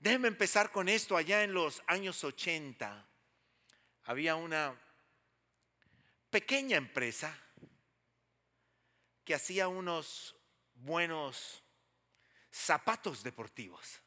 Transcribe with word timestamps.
Déjenme 0.00 0.28
empezar 0.28 0.72
con 0.72 0.88
esto. 0.88 1.14
Allá 1.14 1.44
en 1.44 1.52
los 1.52 1.82
años 1.86 2.24
80 2.24 3.06
había 4.04 4.34
una 4.34 4.74
pequeña 6.30 6.78
empresa 6.78 7.38
que 9.24 9.34
hacía 9.34 9.68
unos 9.68 10.34
buenos 10.72 11.62
zapatos 12.50 13.22
deportivos. 13.22 14.00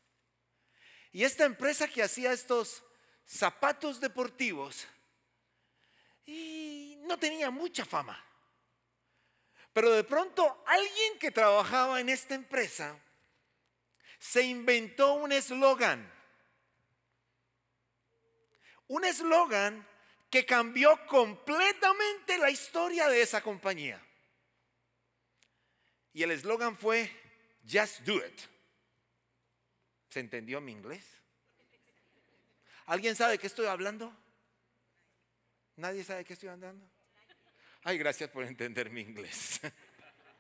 Y 1.12 1.24
esta 1.24 1.46
empresa 1.46 1.88
que 1.88 2.02
hacía 2.02 2.34
estos 2.34 2.84
zapatos 3.24 4.00
deportivos 4.00 4.88
y 6.26 6.98
no 7.04 7.20
tenía 7.20 7.52
mucha 7.52 7.86
fama. 7.86 8.20
Pero 9.72 9.92
de 9.92 10.04
pronto 10.04 10.64
alguien 10.66 11.20
que 11.20 11.30
trabajaba 11.30 12.00
en 12.00 12.10
esta 12.10 12.34
empresa 12.34 13.00
se 14.24 14.42
inventó 14.42 15.16
un 15.16 15.34
eslogan. 15.34 16.10
Un 18.88 19.04
eslogan 19.04 19.86
que 20.30 20.46
cambió 20.46 20.98
completamente 21.08 22.38
la 22.38 22.50
historia 22.50 23.10
de 23.10 23.22
esa 23.22 23.42
compañía. 23.42 24.02
Y 26.14 26.24
el 26.24 26.32
eslogan 26.32 26.78
fue, 26.78 27.12
Just 27.70 28.00
Do 28.04 28.26
It. 28.26 28.40
¿Se 30.10 30.22
entendió 30.22 30.62
mi 30.62 30.72
inglés? 30.72 31.06
¿Alguien 32.86 33.18
sabe 33.18 33.34
de 33.34 33.40
qué 33.40 33.48
estoy 33.48 33.66
hablando? 33.66 34.16
¿Nadie 35.76 36.06
sabe 36.06 36.20
de 36.20 36.26
qué 36.26 36.34
estoy 36.34 36.48
hablando? 36.48 36.90
Ay, 37.84 37.98
gracias 37.98 38.30
por 38.30 38.46
entender 38.46 38.90
mi 38.90 39.02
inglés. 39.02 39.60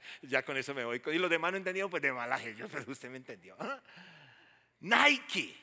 ya 0.21 0.43
con 0.43 0.57
eso 0.57 0.73
me 0.73 0.85
voy. 0.85 1.01
Y 1.05 1.17
los 1.17 1.29
demás 1.29 1.51
no 1.51 1.57
entendieron, 1.57 1.89
pues 1.89 2.01
de 2.01 2.11
malaje, 2.11 2.55
yo, 2.55 2.67
pero 2.69 2.91
usted 2.91 3.09
me 3.09 3.17
entendió. 3.17 3.55
¿ah? 3.59 3.81
Nike. 4.79 5.55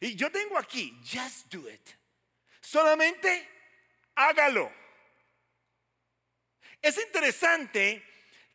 Y 0.00 0.14
yo 0.14 0.30
tengo 0.30 0.58
aquí, 0.58 0.98
just 1.04 1.52
do 1.52 1.68
it. 1.70 1.88
Solamente 2.60 3.48
hágalo. 4.14 4.72
Es 6.82 6.98
interesante 6.98 8.04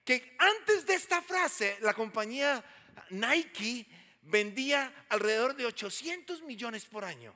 que 0.05 0.35
antes 0.37 0.85
de 0.85 0.93
esta 0.93 1.21
frase, 1.21 1.77
la 1.81 1.93
compañía 1.93 2.63
Nike 3.09 3.87
vendía 4.21 5.05
alrededor 5.09 5.55
de 5.55 5.65
800 5.65 6.41
millones 6.43 6.85
por 6.85 7.03
año. 7.03 7.35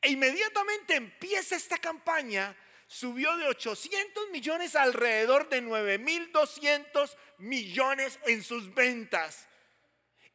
E 0.00 0.10
inmediatamente 0.10 0.94
empieza 0.94 1.56
esta 1.56 1.78
campaña, 1.78 2.54
subió 2.94 3.36
de 3.36 3.48
800 3.48 4.30
millones 4.30 4.76
a 4.76 4.82
alrededor 4.82 5.48
de 5.48 5.60
9.200 5.64 7.16
millones 7.38 8.20
en 8.26 8.44
sus 8.44 8.72
ventas. 8.72 9.48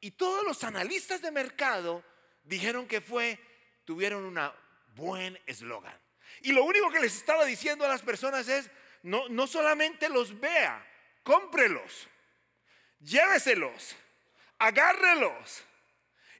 Y 0.02 0.12
todos 0.12 0.44
los 0.46 0.66
analistas 0.66 1.22
de 1.22 1.32
mercado 1.32 2.04
dijeron 2.44 2.86
que 2.86 3.00
fue, 3.00 3.40
tuvieron 3.86 4.26
un 4.26 4.38
buen 4.94 5.40
eslogan. 5.46 5.98
Y 6.42 6.52
lo 6.52 6.66
único 6.66 6.92
que 6.92 7.00
les 7.00 7.16
estaba 7.16 7.46
diciendo 7.46 7.86
a 7.86 7.90
las 7.90 8.02
personas 8.02 8.50
es, 8.50 8.70
no, 9.04 9.30
no 9.30 9.48
solamente 9.48 10.10
los 10.10 10.38
vea, 10.38 10.86
cómprelos, 11.24 12.10
lléveselos, 13.00 13.96
agárrelos. 14.58 15.64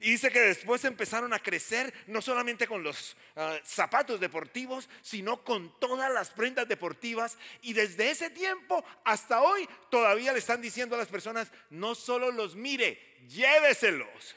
Y 0.02 0.12
dice 0.12 0.30
que 0.30 0.40
después 0.40 0.82
empezaron 0.86 1.34
a 1.34 1.38
crecer, 1.38 1.92
no 2.06 2.22
solamente 2.22 2.66
con 2.66 2.82
los 2.82 3.18
ah, 3.36 3.58
zapatos 3.62 4.18
deportivos, 4.18 4.88
sino 5.02 5.44
con 5.44 5.78
todas 5.78 6.10
las 6.10 6.30
prendas 6.30 6.66
deportivas. 6.66 7.36
Y 7.60 7.74
desde 7.74 8.10
ese 8.10 8.30
tiempo 8.30 8.82
hasta 9.04 9.42
hoy 9.42 9.68
todavía 9.90 10.32
le 10.32 10.38
están 10.38 10.62
diciendo 10.62 10.94
a 10.94 10.98
las 10.98 11.08
personas, 11.08 11.52
no 11.68 11.94
solo 11.94 12.32
los 12.32 12.56
mire, 12.56 12.98
lléveselos. 13.28 14.36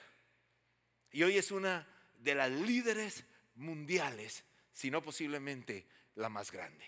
Y 1.13 1.23
hoy 1.23 1.37
es 1.37 1.49
una 1.49 1.87
de 2.19 2.35
las 2.35 2.51
líderes 2.51 3.23
mundiales, 3.55 4.43
sino 4.73 5.01
posiblemente 5.01 5.85
la 6.15 6.27
más 6.27 6.51
grande. 6.51 6.85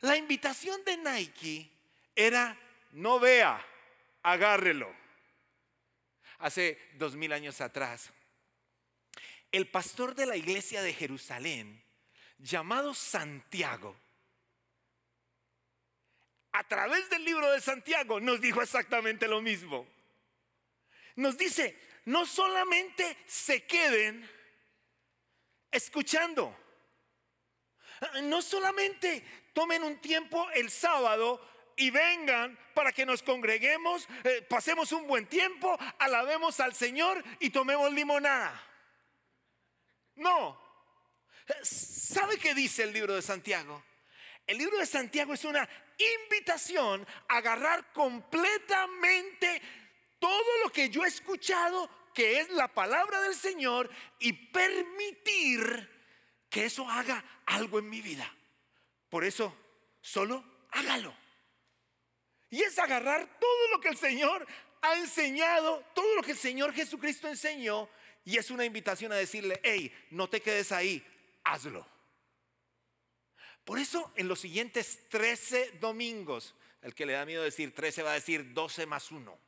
La 0.00 0.16
invitación 0.16 0.82
de 0.84 0.96
Nike 0.96 1.70
era, 2.14 2.58
no 2.92 3.20
vea, 3.20 3.62
agárrelo 4.22 5.05
hace 6.38 6.78
dos 6.94 7.16
mil 7.16 7.32
años 7.32 7.60
atrás, 7.60 8.12
el 9.52 9.68
pastor 9.68 10.14
de 10.14 10.26
la 10.26 10.36
iglesia 10.36 10.82
de 10.82 10.92
Jerusalén, 10.92 11.82
llamado 12.38 12.94
Santiago, 12.94 13.96
a 16.52 16.64
través 16.64 17.08
del 17.10 17.24
libro 17.24 17.50
de 17.52 17.60
Santiago 17.60 18.18
nos 18.18 18.40
dijo 18.40 18.62
exactamente 18.62 19.28
lo 19.28 19.42
mismo. 19.42 19.86
Nos 21.16 21.36
dice, 21.36 21.78
no 22.06 22.24
solamente 22.24 23.16
se 23.26 23.64
queden 23.66 24.28
escuchando, 25.70 26.56
no 28.22 28.40
solamente 28.40 29.22
tomen 29.52 29.82
un 29.82 30.00
tiempo 30.00 30.48
el 30.52 30.70
sábado 30.70 31.40
y 31.76 31.90
vengan 31.90 32.58
para 32.74 32.90
que 32.92 33.06
nos 33.06 33.22
congreguemos, 33.22 34.08
eh, 34.24 34.42
pasemos 34.48 34.92
un 34.92 35.06
buen 35.06 35.26
tiempo, 35.26 35.78
alabemos 35.98 36.58
al 36.60 36.74
Señor 36.74 37.22
y 37.38 37.50
tomemos 37.50 37.92
limonada. 37.92 38.60
No. 40.16 40.60
¿Sabe 41.62 42.38
qué 42.38 42.54
dice 42.54 42.82
el 42.82 42.92
libro 42.92 43.14
de 43.14 43.22
Santiago? 43.22 43.84
El 44.46 44.58
libro 44.58 44.78
de 44.78 44.86
Santiago 44.86 45.34
es 45.34 45.44
una 45.44 45.68
invitación 46.24 47.06
a 47.28 47.36
agarrar 47.36 47.92
completamente 47.92 49.60
todo 50.18 50.62
lo 50.62 50.72
que 50.72 50.88
yo 50.88 51.04
he 51.04 51.08
escuchado, 51.08 51.90
que 52.14 52.40
es 52.40 52.50
la 52.50 52.68
palabra 52.68 53.20
del 53.20 53.34
Señor, 53.34 53.90
y 54.18 54.32
permitir 54.32 55.90
que 56.48 56.64
eso 56.64 56.88
haga 56.88 57.22
algo 57.44 57.78
en 57.78 57.90
mi 57.90 58.00
vida. 58.00 58.32
Por 59.10 59.24
eso, 59.24 59.54
solo 60.00 60.44
hágalo. 60.70 61.25
Y 62.50 62.62
es 62.62 62.78
agarrar 62.78 63.38
todo 63.38 63.68
lo 63.72 63.80
que 63.80 63.88
el 63.88 63.96
Señor 63.96 64.46
ha 64.82 64.96
enseñado, 64.98 65.84
todo 65.94 66.14
lo 66.14 66.22
que 66.22 66.32
el 66.32 66.38
Señor 66.38 66.72
Jesucristo 66.72 67.28
enseñó, 67.28 67.88
y 68.24 68.38
es 68.38 68.50
una 68.50 68.64
invitación 68.64 69.12
a 69.12 69.16
decirle, 69.16 69.60
hey, 69.62 69.92
no 70.10 70.28
te 70.28 70.40
quedes 70.40 70.72
ahí, 70.72 71.04
hazlo. 71.44 71.86
Por 73.64 73.78
eso 73.78 74.12
en 74.16 74.28
los 74.28 74.40
siguientes 74.40 75.08
13 75.08 75.78
domingos, 75.80 76.54
el 76.82 76.94
que 76.94 77.06
le 77.06 77.14
da 77.14 77.24
miedo 77.24 77.42
decir 77.42 77.74
13 77.74 78.02
va 78.02 78.12
a 78.12 78.14
decir 78.14 78.52
12 78.52 78.86
más 78.86 79.10
1. 79.10 79.38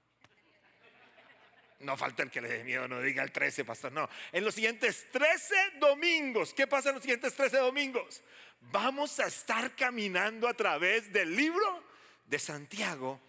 No 1.81 1.97
falta 1.97 2.25
el 2.25 2.31
que 2.31 2.41
le 2.41 2.49
dé 2.49 2.65
miedo, 2.65 2.89
no 2.89 3.01
diga 3.01 3.23
el 3.23 3.31
13, 3.31 3.65
pastor. 3.65 3.93
No, 3.93 4.09
en 4.33 4.45
los 4.45 4.57
siguientes 4.57 5.07
13 5.13 5.55
domingos, 5.79 6.53
¿qué 6.53 6.67
pasa 6.67 6.89
en 6.89 6.97
los 6.97 7.03
siguientes 7.03 7.35
13 7.35 7.59
domingos? 7.59 8.23
Vamos 8.61 9.21
a 9.21 9.27
estar 9.27 9.77
caminando 9.77 10.49
a 10.49 10.55
través 10.55 11.13
del 11.13 11.37
libro 11.37 11.88
de 12.29 12.39
Santiago. 12.39 13.21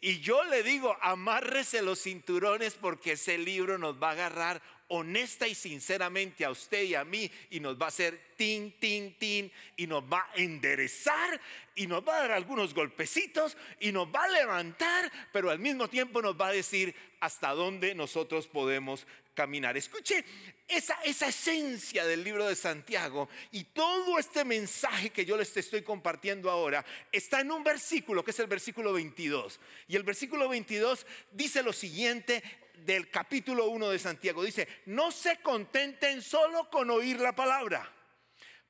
Y 0.00 0.20
yo 0.20 0.44
le 0.44 0.62
digo, 0.62 0.96
amárrese 1.00 1.82
los 1.82 2.02
cinturones 2.02 2.74
porque 2.74 3.12
ese 3.12 3.38
libro 3.38 3.78
nos 3.78 4.00
va 4.00 4.10
a 4.10 4.12
agarrar 4.12 4.62
honesta 4.88 5.48
y 5.48 5.54
sinceramente 5.54 6.44
a 6.44 6.50
usted 6.50 6.82
y 6.84 6.94
a 6.94 7.04
mí 7.04 7.30
y 7.50 7.60
nos 7.60 7.80
va 7.80 7.86
a 7.86 7.88
hacer 7.88 8.34
tin, 8.36 8.72
tin, 8.78 9.16
tin 9.18 9.50
y 9.76 9.86
nos 9.86 10.04
va 10.04 10.28
a 10.32 10.36
enderezar 10.36 11.40
y 11.74 11.86
nos 11.86 12.06
va 12.06 12.16
a 12.16 12.20
dar 12.20 12.32
algunos 12.32 12.72
golpecitos 12.72 13.56
y 13.80 13.90
nos 13.90 14.06
va 14.08 14.24
a 14.24 14.28
levantar, 14.28 15.10
pero 15.32 15.50
al 15.50 15.58
mismo 15.58 15.88
tiempo 15.88 16.22
nos 16.22 16.40
va 16.40 16.48
a 16.48 16.52
decir 16.52 16.94
hasta 17.20 17.50
dónde 17.50 17.94
nosotros 17.94 18.46
podemos 18.46 19.06
caminar. 19.34 19.76
Escuche 19.76 20.24
esa, 20.68 20.94
esa 21.04 21.28
esencia 21.28 22.04
del 22.04 22.24
libro 22.24 22.46
de 22.46 22.56
Santiago 22.56 23.28
y 23.52 23.64
todo 23.64 24.18
este 24.18 24.44
mensaje 24.44 25.10
que 25.10 25.24
yo 25.24 25.36
les 25.36 25.56
estoy 25.56 25.82
compartiendo 25.82 26.50
ahora 26.50 26.84
está 27.12 27.40
en 27.40 27.52
un 27.52 27.62
versículo 27.62 28.24
que 28.24 28.32
es 28.32 28.40
el 28.40 28.46
versículo 28.46 28.92
22. 28.92 29.60
Y 29.88 29.96
el 29.96 30.02
versículo 30.02 30.48
22 30.48 31.06
dice 31.32 31.62
lo 31.62 31.72
siguiente 31.72 32.42
del 32.84 33.10
capítulo 33.10 33.66
1 33.68 33.90
de 33.90 33.98
Santiago. 33.98 34.42
Dice, 34.42 34.66
no 34.86 35.10
se 35.10 35.36
contenten 35.38 36.22
solo 36.22 36.68
con 36.70 36.90
oír 36.90 37.20
la 37.20 37.34
palabra, 37.34 37.90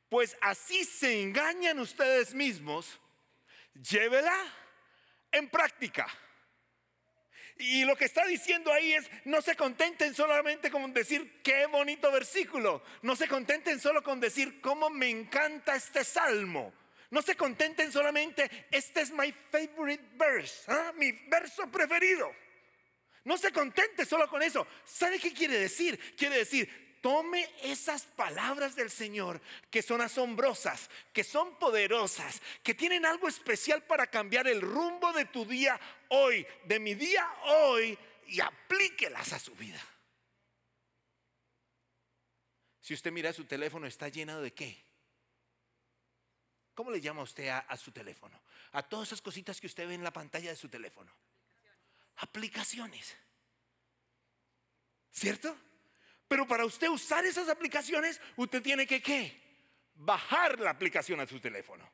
pues 0.08 0.36
así 0.40 0.84
se 0.84 1.22
engañan 1.22 1.78
ustedes 1.78 2.34
mismos. 2.34 3.00
Llévela 3.74 4.36
en 5.32 5.48
práctica. 5.48 6.06
Y 7.58 7.84
lo 7.84 7.96
que 7.96 8.04
está 8.04 8.26
diciendo 8.26 8.72
ahí 8.72 8.92
es, 8.92 9.08
no 9.24 9.40
se 9.40 9.56
contenten 9.56 10.14
solamente 10.14 10.70
con 10.70 10.92
decir, 10.92 11.40
qué 11.42 11.66
bonito 11.66 12.12
versículo. 12.12 12.82
No 13.02 13.16
se 13.16 13.28
contenten 13.28 13.80
solo 13.80 14.02
con 14.02 14.20
decir, 14.20 14.60
cómo 14.60 14.90
me 14.90 15.08
encanta 15.08 15.74
este 15.74 16.04
salmo. 16.04 16.72
No 17.10 17.22
se 17.22 17.36
contenten 17.36 17.90
solamente, 17.92 18.68
este 18.70 19.00
es 19.00 19.10
my 19.10 19.32
favorite 19.50 20.04
verse, 20.16 20.70
¿ah? 20.70 20.92
mi 20.96 21.12
verso 21.12 21.66
preferido. 21.70 22.30
No 23.24 23.38
se 23.38 23.52
contente 23.52 24.04
solo 24.04 24.28
con 24.28 24.42
eso. 24.42 24.66
¿Sabe 24.84 25.18
qué 25.18 25.32
quiere 25.32 25.58
decir? 25.58 25.98
Quiere 26.16 26.38
decir, 26.38 26.85
tome 27.00 27.48
esas 27.62 28.02
palabras 28.02 28.74
del 28.76 28.90
Señor 28.90 29.40
que 29.70 29.82
son 29.82 30.00
asombrosas, 30.00 30.90
que 31.12 31.24
son 31.24 31.58
poderosas, 31.58 32.40
que 32.62 32.74
tienen 32.74 33.06
algo 33.06 33.28
especial 33.28 33.82
para 33.84 34.06
cambiar 34.06 34.46
el 34.48 34.60
rumbo 34.60 35.12
de 35.12 35.24
tu 35.26 35.44
día 35.44 35.78
hoy, 36.08 36.46
de 36.64 36.78
mi 36.80 36.94
día 36.94 37.28
hoy, 37.44 37.98
y 38.28 38.40
aplíquelas 38.40 39.32
a 39.32 39.38
su 39.38 39.54
vida. 39.54 39.80
Si 42.80 42.94
usted 42.94 43.10
mira 43.10 43.32
su 43.32 43.44
teléfono, 43.44 43.86
está 43.86 44.08
lleno 44.08 44.40
de 44.40 44.52
qué? 44.52 44.86
¿Cómo 46.76 46.90
le 46.90 47.00
llama 47.00 47.22
usted 47.22 47.48
a, 47.48 47.76
su 47.76 47.90
teléfono? 47.90 48.40
A 48.72 48.82
todas 48.82 49.08
esas 49.08 49.22
cositas 49.22 49.60
que 49.60 49.66
usted 49.66 49.88
ve 49.88 49.94
en 49.94 50.04
la 50.04 50.12
pantalla 50.12 50.50
de 50.50 50.56
su 50.56 50.68
teléfono. 50.68 51.10
Aplicaciones. 52.16 53.16
¿Cierto? 55.10 55.56
Pero 56.28 56.46
para 56.46 56.64
usted 56.64 56.88
usar 56.88 57.24
esas 57.24 57.48
aplicaciones, 57.48 58.20
usted 58.36 58.62
tiene 58.62 58.86
que 58.86 59.00
qué? 59.00 59.40
Bajar 59.94 60.60
la 60.60 60.70
aplicación 60.70 61.20
a 61.20 61.26
su 61.26 61.40
teléfono. 61.40 61.88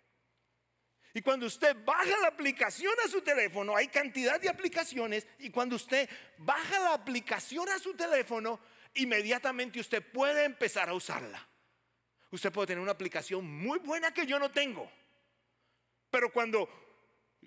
Y 1.15 1.21
cuando 1.21 1.47
usted 1.47 1.77
baja 1.85 2.19
la 2.23 2.29
aplicación 2.29 2.95
a 3.05 3.09
su 3.09 3.21
teléfono, 3.21 3.77
hay 3.77 3.89
cantidad 3.89 4.41
de 4.41 4.49
aplicaciones, 4.49 5.27
y 5.39 5.51
cuando 5.51 5.77
usted 5.77 6.09
baja 6.39 6.79
la 6.81 6.95
aplicación 6.95 7.69
a 7.69 7.79
su 7.79 7.95
teléfono, 7.95 8.59
inmediatamente 8.95 9.79
usted 9.79 10.03
puede 10.03 10.45
empezar 10.45 10.89
a 10.89 10.95
usarla. 10.95 11.47
Usted 12.31 12.51
puede 12.51 12.69
tener 12.69 12.83
una 12.83 12.93
aplicación 12.93 13.45
muy 13.45 13.79
buena 13.81 14.15
que 14.15 14.27
yo 14.27 14.39
no 14.39 14.51
tengo, 14.51 14.91
pero 16.11 16.33
cuando 16.33 16.67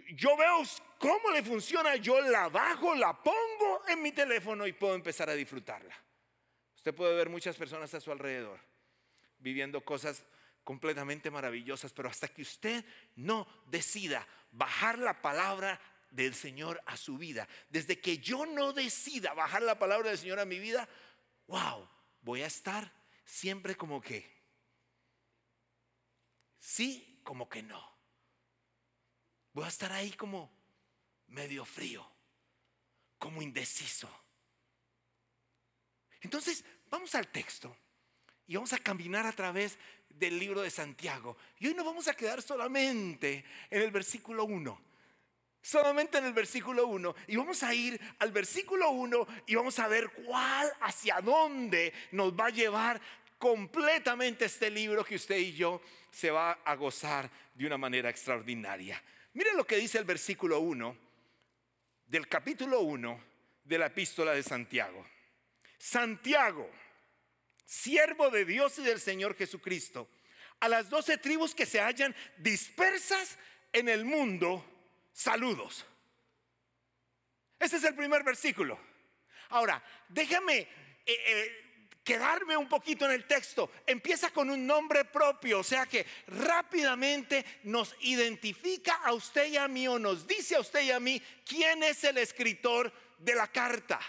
yo 0.09 0.38
veo 0.38 0.61
cómo 0.99 1.31
le 1.31 1.41
funciona, 1.41 1.95
yo 1.95 2.21
la 2.21 2.49
bajo, 2.49 2.93
la 2.93 3.13
pongo 3.23 3.81
en 3.88 3.99
mi 4.03 4.11
teléfono 4.11 4.67
y 4.67 4.73
puedo 4.73 4.93
empezar 4.93 5.27
a 5.27 5.33
disfrutarla. 5.33 6.04
Usted 6.85 6.97
puede 6.97 7.15
ver 7.15 7.29
muchas 7.29 7.55
personas 7.55 7.91
a 7.95 7.99
su 7.99 8.11
alrededor 8.11 8.59
viviendo 9.39 9.83
cosas 9.83 10.23
completamente 10.63 11.31
maravillosas, 11.31 11.91
pero 11.91 12.09
hasta 12.09 12.27
que 12.27 12.43
usted 12.43 12.85
no 13.15 13.47
decida 13.65 14.27
bajar 14.51 14.99
la 14.99 15.19
palabra 15.19 15.81
del 16.11 16.35
Señor 16.35 16.79
a 16.85 16.95
su 16.95 17.17
vida, 17.17 17.47
desde 17.69 17.99
que 17.99 18.19
yo 18.19 18.45
no 18.45 18.71
decida 18.71 19.33
bajar 19.33 19.63
la 19.63 19.79
palabra 19.79 20.09
del 20.09 20.19
Señor 20.19 20.39
a 20.39 20.45
mi 20.45 20.59
vida, 20.59 20.87
wow, 21.47 21.89
voy 22.21 22.43
a 22.43 22.45
estar 22.45 22.93
siempre 23.23 23.75
como 23.75 23.99
que, 23.99 24.31
sí, 26.59 27.19
como 27.23 27.49
que 27.49 27.63
no. 27.63 27.97
Voy 29.53 29.65
a 29.65 29.69
estar 29.69 29.91
ahí 29.91 30.11
como 30.11 30.55
medio 31.29 31.65
frío, 31.65 32.07
como 33.17 33.41
indeciso. 33.41 34.07
Entonces, 36.25 36.65
vamos 36.95 37.13
al 37.15 37.27
texto 37.27 37.75
y 38.47 38.56
vamos 38.56 38.71
a 38.71 38.80
caminar 38.80 39.25
a 39.25 39.33
través 39.33 39.77
del 40.07 40.39
libro 40.39 40.62
de 40.62 40.69
Santiago. 40.69 41.36
Y 41.59 41.68
hoy 41.68 41.74
no 41.74 41.83
vamos 41.83 42.07
a 42.07 42.13
quedar 42.13 42.42
solamente 42.42 43.44
en 43.69 43.81
el 43.81 43.92
versículo 43.92 44.45
1. 44.45 44.81
Solamente 45.62 46.19
en 46.19 46.25
el 46.25 46.33
versículo 46.33 46.88
1. 46.88 47.15
Y 47.27 47.36
vamos 47.36 47.63
a 47.63 47.74
ir 47.74 48.00
al 48.19 48.31
versículo 48.31 48.92
1 48.92 49.27
y 49.47 49.56
vamos 49.56 49.77
a 49.80 49.89
ver 49.89 50.09
cuál, 50.25 50.71
hacia 50.81 51.19
dónde 51.19 51.92
nos 52.12 52.31
va 52.33 52.45
a 52.45 52.51
llevar 52.51 53.01
completamente 53.38 54.45
este 54.45 54.71
libro 54.71 55.03
que 55.03 55.15
usted 55.15 55.38
y 55.38 55.53
yo 55.53 55.81
se 56.12 56.31
va 56.31 56.59
a 56.63 56.75
gozar 56.75 57.30
de 57.53 57.68
una 57.68 57.77
manera 57.77 58.09
extraordinaria. 58.09 59.03
Miren 59.33 59.57
lo 59.57 59.68
que 59.68 59.75
dice 59.75 59.98
el 59.98 60.06
versículo 60.06 60.62
1 60.62 60.98
del 62.07 62.27
capítulo 62.30 62.80
1 62.81 63.19
de 63.65 63.77
la 63.77 63.88
epístola 63.88 64.31
de 64.31 64.44
Santiago. 64.44 65.06
Santiago 65.77 66.69
siervo 67.65 68.29
de 68.29 68.45
Dios 68.45 68.77
y 68.79 68.83
del 68.83 69.00
Señor 69.00 69.35
Jesucristo, 69.35 70.07
a 70.59 70.69
las 70.69 70.89
doce 70.89 71.17
tribus 71.17 71.53
que 71.53 71.65
se 71.65 71.81
hallan 71.81 72.15
dispersas 72.38 73.38
en 73.73 73.89
el 73.89 74.06
mundo, 74.06 74.65
saludos. 75.12 75.85
Ese 77.59 77.77
es 77.77 77.83
el 77.83 77.95
primer 77.95 78.23
versículo. 78.23 78.79
Ahora, 79.50 79.83
déjame 80.09 80.59
eh, 80.59 80.67
eh, 81.06 81.65
quedarme 82.03 82.56
un 82.56 82.69
poquito 82.69 83.06
en 83.06 83.12
el 83.12 83.25
texto. 83.25 83.71
Empieza 83.85 84.29
con 84.29 84.50
un 84.50 84.65
nombre 84.65 85.06
propio, 85.06 85.59
o 85.59 85.63
sea 85.63 85.85
que 85.85 86.06
rápidamente 86.27 87.44
nos 87.63 87.95
identifica 88.01 88.95
a 89.03 89.13
usted 89.13 89.47
y 89.47 89.57
a 89.57 89.67
mí 89.67 89.88
o 89.88 90.00
nos 90.00 90.27
dice 90.27 90.56
a 90.56 90.59
usted 90.59 90.83
y 90.83 90.91
a 90.91 91.00
mí 91.00 91.21
quién 91.45 91.83
es 91.83 92.03
el 92.03 92.17
escritor 92.17 92.94
de 93.17 93.35
la 93.35 93.47
carta. 93.47 94.00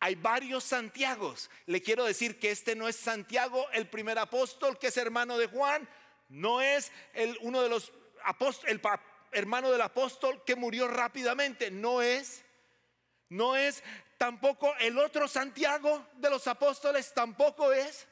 Hay 0.00 0.14
varios 0.14 0.64
Santiagos. 0.64 1.50
Le 1.66 1.82
quiero 1.82 2.04
decir 2.04 2.38
que 2.38 2.50
este 2.50 2.76
no 2.76 2.88
es 2.88 2.96
Santiago, 2.96 3.66
el 3.72 3.88
primer 3.88 4.18
apóstol, 4.18 4.78
que 4.78 4.88
es 4.88 4.96
hermano 4.96 5.38
de 5.38 5.46
Juan. 5.46 5.88
No 6.28 6.60
es 6.60 6.92
el, 7.14 7.38
uno 7.40 7.62
de 7.62 7.68
los 7.68 7.92
apóstoles, 8.24 8.72
el 8.72 8.80
hermano 9.32 9.70
del 9.70 9.80
apóstol 9.80 10.42
que 10.44 10.56
murió 10.56 10.88
rápidamente. 10.88 11.70
No 11.70 12.02
es. 12.02 12.42
No 13.28 13.56
es 13.56 13.82
tampoco 14.18 14.74
el 14.80 14.98
otro 14.98 15.28
Santiago 15.28 16.06
de 16.14 16.30
los 16.30 16.46
apóstoles. 16.46 17.12
Tampoco 17.14 17.72
es. 17.72 18.06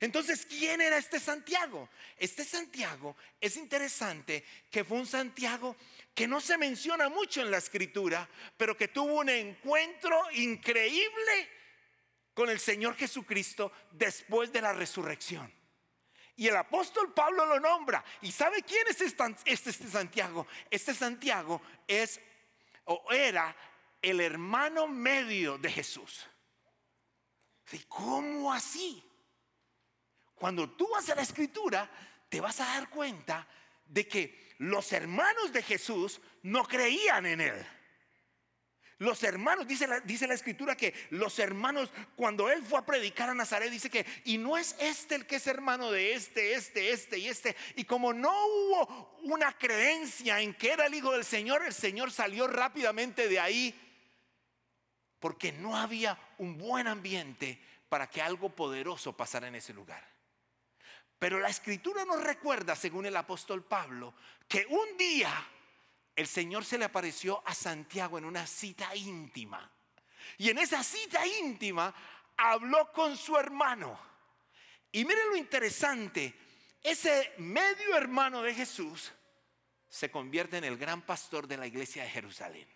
Entonces, 0.00 0.46
¿quién 0.46 0.80
era 0.80 0.96
este 0.96 1.20
Santiago? 1.20 1.90
Este 2.16 2.42
Santiago 2.42 3.16
es 3.38 3.56
interesante 3.56 4.44
que 4.70 4.82
fue 4.82 4.96
un 4.96 5.06
Santiago 5.06 5.76
que 6.20 6.28
no 6.28 6.38
se 6.38 6.58
menciona 6.58 7.08
mucho 7.08 7.40
en 7.40 7.50
la 7.50 7.56
escritura, 7.56 8.28
pero 8.54 8.76
que 8.76 8.88
tuvo 8.88 9.20
un 9.20 9.30
encuentro 9.30 10.30
increíble 10.32 11.48
con 12.34 12.50
el 12.50 12.60
Señor 12.60 12.94
Jesucristo 12.94 13.72
después 13.90 14.52
de 14.52 14.60
la 14.60 14.74
resurrección. 14.74 15.50
Y 16.36 16.46
el 16.46 16.56
apóstol 16.56 17.14
Pablo 17.14 17.46
lo 17.46 17.58
nombra. 17.58 18.04
¿Y 18.20 18.32
sabe 18.32 18.62
quién 18.64 18.86
es 18.88 19.00
este, 19.00 19.34
este, 19.46 19.72
Santiago? 19.72 20.46
Este 20.68 20.92
Santiago 20.92 21.62
es 21.88 22.20
o 22.84 23.10
era 23.10 23.56
el 24.02 24.20
hermano 24.20 24.88
medio 24.88 25.56
de 25.56 25.70
Jesús. 25.70 26.26
¿Cómo 27.88 28.52
así? 28.52 29.02
Cuando 30.34 30.68
tú 30.68 30.86
vas 30.92 31.08
a 31.08 31.14
la 31.14 31.22
escritura, 31.22 31.90
te 32.28 32.42
vas 32.42 32.60
a 32.60 32.66
dar 32.66 32.90
cuenta 32.90 33.48
de 33.90 34.06
que 34.06 34.54
los 34.58 34.92
hermanos 34.92 35.52
de 35.52 35.62
Jesús 35.62 36.20
no 36.42 36.64
creían 36.64 37.26
en 37.26 37.40
él. 37.40 37.66
Los 38.98 39.22
hermanos, 39.24 39.66
dice 39.66 39.86
la, 39.86 40.00
dice 40.00 40.26
la, 40.26 40.34
escritura 40.34 40.76
que 40.76 40.92
los 41.08 41.38
hermanos, 41.38 41.90
cuando 42.14 42.50
él 42.50 42.62
fue 42.62 42.78
a 42.78 42.84
predicar 42.84 43.30
a 43.30 43.34
Nazaret, 43.34 43.70
dice 43.70 43.88
que, 43.88 44.04
y 44.26 44.36
no 44.36 44.58
es 44.58 44.76
este 44.78 45.14
el 45.14 45.26
que 45.26 45.36
es 45.36 45.46
hermano 45.46 45.90
de 45.90 46.12
este, 46.12 46.52
este, 46.52 46.90
este 46.90 47.18
y 47.18 47.28
este. 47.28 47.56
Y 47.76 47.84
como 47.84 48.12
no 48.12 48.30
hubo 48.30 49.18
una 49.22 49.56
creencia 49.56 50.40
en 50.40 50.52
que 50.52 50.72
era 50.72 50.84
el 50.84 50.94
hijo 50.94 51.12
del 51.12 51.24
Señor, 51.24 51.64
el 51.64 51.72
Señor 51.72 52.12
salió 52.12 52.46
rápidamente 52.46 53.26
de 53.26 53.40
ahí, 53.40 53.74
porque 55.18 55.52
no 55.52 55.78
había 55.78 56.18
un 56.36 56.58
buen 56.58 56.86
ambiente 56.86 57.58
para 57.88 58.10
que 58.10 58.20
algo 58.20 58.50
poderoso 58.50 59.16
pasara 59.16 59.48
en 59.48 59.54
ese 59.54 59.72
lugar. 59.72 60.06
Pero 61.20 61.38
la 61.38 61.50
escritura 61.50 62.06
nos 62.06 62.22
recuerda, 62.24 62.74
según 62.74 63.04
el 63.04 63.14
apóstol 63.14 63.62
Pablo, 63.62 64.14
que 64.48 64.64
un 64.70 64.96
día 64.96 65.30
el 66.16 66.26
Señor 66.26 66.64
se 66.64 66.78
le 66.78 66.86
apareció 66.86 67.42
a 67.46 67.54
Santiago 67.54 68.16
en 68.16 68.24
una 68.24 68.46
cita 68.46 68.96
íntima. 68.96 69.70
Y 70.38 70.48
en 70.48 70.56
esa 70.56 70.82
cita 70.82 71.26
íntima 71.26 71.94
habló 72.38 72.90
con 72.90 73.18
su 73.18 73.36
hermano. 73.36 74.00
Y 74.92 75.04
miren 75.04 75.28
lo 75.28 75.36
interesante, 75.36 76.34
ese 76.82 77.34
medio 77.36 77.98
hermano 77.98 78.40
de 78.40 78.54
Jesús 78.54 79.12
se 79.90 80.10
convierte 80.10 80.56
en 80.56 80.64
el 80.64 80.78
gran 80.78 81.02
pastor 81.02 81.46
de 81.46 81.58
la 81.58 81.66
iglesia 81.66 82.02
de 82.02 82.08
Jerusalén. 82.08 82.66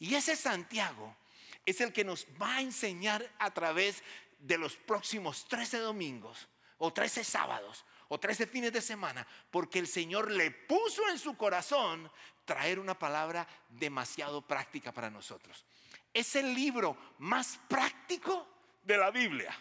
Y 0.00 0.16
ese 0.16 0.34
Santiago 0.34 1.16
es 1.64 1.80
el 1.80 1.92
que 1.92 2.02
nos 2.02 2.26
va 2.42 2.56
a 2.56 2.62
enseñar 2.62 3.32
a 3.38 3.54
través 3.54 4.02
de 4.40 4.58
los 4.58 4.74
próximos 4.74 5.46
13 5.46 5.78
domingos 5.78 6.48
o 6.80 6.92
13 6.92 7.24
sábados 7.24 7.84
o 8.08 8.18
13 8.18 8.46
fines 8.46 8.72
de 8.72 8.80
semana, 8.80 9.26
porque 9.50 9.78
el 9.78 9.86
Señor 9.86 10.30
le 10.30 10.50
puso 10.50 11.08
en 11.08 11.18
su 11.18 11.36
corazón 11.36 12.10
traer 12.44 12.80
una 12.80 12.98
palabra 12.98 13.46
demasiado 13.68 14.42
práctica 14.42 14.90
para 14.90 15.10
nosotros. 15.10 15.64
Es 16.12 16.34
el 16.34 16.52
libro 16.52 16.96
más 17.18 17.60
práctico 17.68 18.48
de 18.82 18.96
la 18.96 19.10
Biblia. 19.10 19.56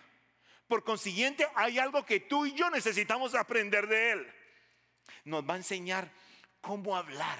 Por 0.67 0.83
consiguiente, 0.83 1.47
hay 1.55 1.77
algo 1.77 2.05
que 2.05 2.21
tú 2.21 2.45
y 2.45 2.53
yo 2.53 2.69
necesitamos 2.69 3.35
aprender 3.35 3.87
de 3.87 4.11
él. 4.11 4.33
Nos 5.25 5.47
va 5.47 5.53
a 5.53 5.57
enseñar 5.57 6.11
cómo 6.61 6.95
hablar. 6.95 7.39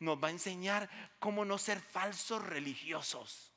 Nos 0.00 0.22
va 0.22 0.28
a 0.28 0.32
enseñar 0.32 0.90
cómo 1.18 1.44
no 1.44 1.56
ser 1.56 1.80
falsos 1.80 2.44
religiosos 2.44 3.52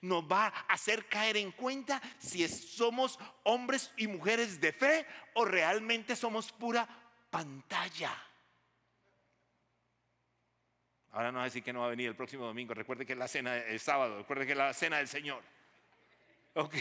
nos 0.00 0.24
va 0.24 0.46
a 0.46 0.72
hacer 0.72 1.06
caer 1.06 1.36
en 1.36 1.52
cuenta 1.52 2.00
si 2.18 2.46
somos 2.48 3.18
hombres 3.42 3.92
y 3.96 4.06
mujeres 4.06 4.60
de 4.60 4.72
fe 4.72 5.06
o 5.34 5.44
realmente 5.44 6.16
somos 6.16 6.52
pura 6.52 6.88
pantalla. 7.30 8.12
Ahora 11.12 11.30
no 11.30 11.38
va 11.38 11.44
a 11.44 11.46
decir 11.46 11.62
que 11.62 11.72
no 11.72 11.80
va 11.80 11.86
a 11.86 11.90
venir 11.90 12.08
el 12.08 12.16
próximo 12.16 12.44
domingo. 12.44 12.74
Recuerde 12.74 13.06
que 13.06 13.12
es 13.12 13.18
la 13.18 13.28
cena 13.28 13.56
el 13.56 13.78
sábado. 13.78 14.18
Recuerde 14.18 14.46
que 14.46 14.52
es 14.52 14.58
la 14.58 14.74
cena 14.74 14.96
del 14.96 15.06
Señor. 15.06 15.42
¿Ok? 16.54 16.74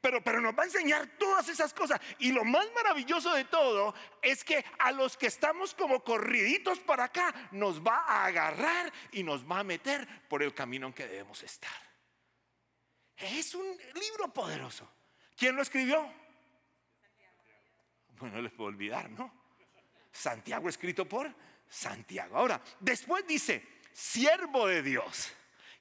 Pero, 0.00 0.22
pero 0.22 0.40
nos 0.40 0.56
va 0.56 0.62
a 0.62 0.66
enseñar 0.66 1.06
todas 1.18 1.48
esas 1.48 1.74
cosas. 1.74 2.00
Y 2.20 2.32
lo 2.32 2.44
más 2.44 2.66
maravilloso 2.74 3.34
de 3.34 3.44
todo 3.44 3.92
es 4.22 4.44
que 4.44 4.64
a 4.78 4.92
los 4.92 5.16
que 5.16 5.26
estamos 5.26 5.74
como 5.74 6.02
corriditos 6.04 6.78
para 6.78 7.04
acá, 7.04 7.34
nos 7.50 7.84
va 7.84 8.04
a 8.06 8.26
agarrar 8.26 8.92
y 9.12 9.22
nos 9.22 9.44
va 9.44 9.58
a 9.58 9.64
meter 9.64 10.06
por 10.28 10.42
el 10.42 10.54
camino 10.54 10.86
en 10.86 10.92
que 10.92 11.06
debemos 11.06 11.42
estar. 11.42 11.89
Es 13.20 13.54
un 13.54 13.76
libro 13.94 14.32
poderoso. 14.32 14.90
¿Quién 15.36 15.54
lo 15.54 15.62
escribió? 15.62 16.10
Bueno, 18.18 18.40
les 18.40 18.52
puedo 18.52 18.68
olvidar, 18.68 19.10
¿no? 19.10 19.32
Santiago 20.12 20.68
escrito 20.68 21.08
por 21.08 21.32
Santiago. 21.68 22.36
Ahora, 22.36 22.62
después 22.80 23.26
dice, 23.26 23.66
siervo 23.92 24.66
de 24.66 24.82
Dios. 24.82 25.32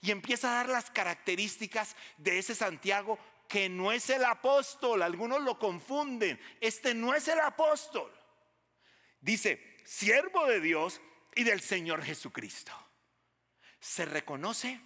Y 0.01 0.11
empieza 0.11 0.49
a 0.49 0.55
dar 0.55 0.69
las 0.69 0.91
características 0.91 1.95
de 2.17 2.39
ese 2.39 2.55
Santiago 2.55 3.19
que 3.47 3.67
no 3.67 3.91
es 3.91 4.09
el 4.09 4.23
apóstol. 4.23 5.01
Algunos 5.01 5.41
lo 5.41 5.57
confunden. 5.59 6.39
Este 6.61 6.93
no 6.93 7.13
es 7.13 7.27
el 7.27 7.39
apóstol. 7.39 8.13
Dice, 9.19 9.77
siervo 9.85 10.45
de 10.45 10.61
Dios 10.61 11.01
y 11.35 11.43
del 11.43 11.59
Señor 11.59 12.03
Jesucristo. 12.03 12.71
Se 13.79 14.05
reconoce 14.05 14.79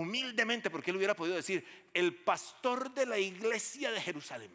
humildemente, 0.00 0.70
porque 0.70 0.90
él 0.90 0.96
hubiera 0.96 1.14
podido 1.14 1.36
decir, 1.36 1.64
el 1.94 2.14
pastor 2.14 2.92
de 2.92 3.06
la 3.06 3.18
iglesia 3.18 3.90
de 3.90 4.00
Jerusalén. 4.00 4.50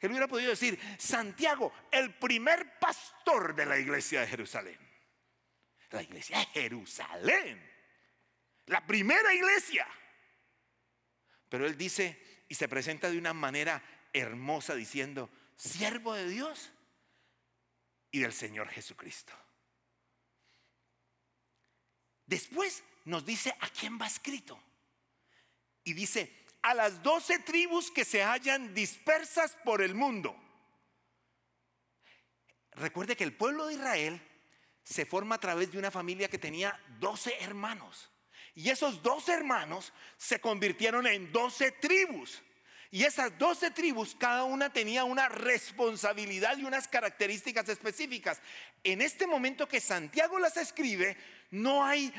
Él 0.00 0.10
hubiera 0.10 0.28
podido 0.28 0.50
decir, 0.50 0.78
Santiago, 0.98 1.72
el 1.90 2.14
primer 2.14 2.78
pastor 2.78 3.54
de 3.54 3.66
la 3.66 3.78
iglesia 3.78 4.20
de 4.20 4.26
Jerusalén. 4.26 4.78
La 5.90 6.02
iglesia 6.02 6.38
de 6.38 6.46
Jerusalén. 6.46 7.70
La 8.66 8.86
primera 8.86 9.32
iglesia. 9.32 9.86
Pero 11.48 11.66
él 11.66 11.76
dice 11.76 12.44
y 12.48 12.54
se 12.54 12.68
presenta 12.68 13.10
de 13.10 13.18
una 13.18 13.32
manera 13.32 13.82
hermosa 14.12 14.74
diciendo, 14.74 15.30
siervo 15.56 16.14
de 16.14 16.28
Dios 16.28 16.72
y 18.10 18.20
del 18.20 18.32
Señor 18.32 18.68
Jesucristo. 18.68 19.32
Después 22.26 22.84
nos 23.08 23.24
dice 23.24 23.54
a 23.60 23.68
quién 23.70 23.98
va 23.98 24.06
escrito. 24.06 24.60
Y 25.82 25.94
dice, 25.94 26.44
a 26.60 26.74
las 26.74 27.02
doce 27.02 27.38
tribus 27.38 27.90
que 27.90 28.04
se 28.04 28.22
hallan 28.22 28.74
dispersas 28.74 29.56
por 29.64 29.80
el 29.80 29.94
mundo. 29.94 30.36
Recuerde 32.72 33.16
que 33.16 33.24
el 33.24 33.34
pueblo 33.34 33.66
de 33.66 33.74
Israel 33.74 34.20
se 34.84 35.06
forma 35.06 35.36
a 35.36 35.40
través 35.40 35.72
de 35.72 35.78
una 35.78 35.90
familia 35.90 36.28
que 36.28 36.38
tenía 36.38 36.78
doce 37.00 37.34
hermanos. 37.40 38.10
Y 38.54 38.68
esos 38.68 39.02
dos 39.02 39.28
hermanos 39.28 39.92
se 40.18 40.40
convirtieron 40.40 41.06
en 41.06 41.32
doce 41.32 41.72
tribus. 41.72 42.42
Y 42.90 43.04
esas 43.04 43.38
doce 43.38 43.70
tribus, 43.70 44.14
cada 44.16 44.44
una 44.44 44.70
tenía 44.70 45.04
una 45.04 45.28
responsabilidad 45.28 46.58
y 46.58 46.64
unas 46.64 46.88
características 46.88 47.68
específicas. 47.70 48.40
En 48.84 49.00
este 49.00 49.26
momento 49.26 49.66
que 49.66 49.80
Santiago 49.80 50.38
las 50.38 50.56
escribe, 50.58 51.16
no 51.50 51.84
hay 51.84 52.12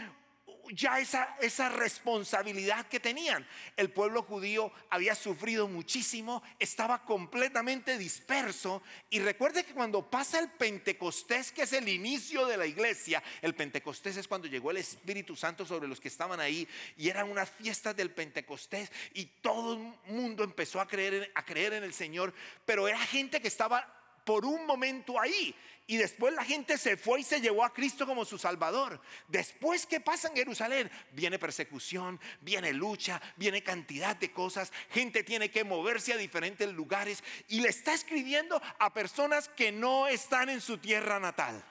ya 0.71 0.99
esa, 0.99 1.69
responsabilidad 1.69 2.87
que 2.87 2.99
tenían. 2.99 3.47
El 3.75 3.91
pueblo 3.91 4.23
judío 4.23 4.71
había 4.89 5.15
sufrido 5.15 5.67
muchísimo, 5.67 6.43
estaba 6.59 7.03
completamente 7.03 7.97
disperso. 7.97 8.81
Y 9.09 9.19
recuerde 9.19 9.63
que 9.63 9.73
cuando 9.73 10.09
pasa 10.09 10.39
el 10.39 10.49
Pentecostés, 10.49 11.51
que 11.51 11.63
es 11.63 11.73
el 11.73 11.87
inicio 11.87 12.45
de 12.45 12.57
la 12.57 12.65
iglesia, 12.65 13.23
el 13.41 13.55
Pentecostés 13.55 14.17
es 14.17 14.27
cuando 14.27 14.47
llegó 14.47 14.71
el 14.71 14.77
Espíritu 14.77 15.35
Santo 15.35 15.65
sobre 15.65 15.87
los 15.87 15.99
que 15.99 16.07
estaban 16.07 16.39
ahí 16.39 16.67
y 16.97 17.09
eran 17.09 17.29
unas 17.29 17.49
fiestas 17.49 17.95
del 17.95 18.11
Pentecostés 18.11 18.91
y 19.13 19.25
todo 19.25 19.73
el 19.73 20.13
mundo 20.13 20.43
empezó 20.43 20.79
a 20.79 20.87
creer, 20.87 21.31
a 21.35 21.43
creer 21.43 21.73
en 21.73 21.83
el 21.83 21.93
Señor, 21.93 22.33
pero 22.65 22.87
era 22.87 22.99
gente 22.99 23.41
que 23.41 23.47
estaba 23.47 23.95
por 24.23 24.45
un 24.45 24.65
momento 24.65 25.19
ahí. 25.19 25.55
Y 25.89 25.97
después 25.97 26.35
la 26.35 26.45
gente 26.45 26.77
se 26.77 26.97
fue 26.97 27.21
y 27.21 27.23
se 27.23 27.41
llevó 27.41 27.65
a 27.65 27.73
Cristo 27.73 28.05
como 28.05 28.23
su 28.23 28.37
Salvador. 28.37 29.01
Después, 29.27 29.87
¿qué 29.87 29.99
pasa 29.99 30.27
en 30.27 30.35
Jerusalén? 30.35 30.91
Viene 31.13 31.39
persecución, 31.39 32.19
viene 32.41 32.73
lucha, 32.73 33.19
viene 33.37 33.63
cantidad 33.63 34.15
de 34.15 34.31
cosas. 34.31 34.71
Gente 34.91 35.23
tiene 35.23 35.49
que 35.49 35.63
moverse 35.63 36.13
a 36.13 36.17
diferentes 36.17 36.71
lugares. 36.71 37.23
Y 37.47 37.61
le 37.61 37.69
está 37.69 37.95
escribiendo 37.95 38.61
a 38.77 38.93
personas 38.93 39.49
que 39.49 39.71
no 39.71 40.07
están 40.07 40.49
en 40.49 40.61
su 40.61 40.77
tierra 40.77 41.19
natal. 41.19 41.65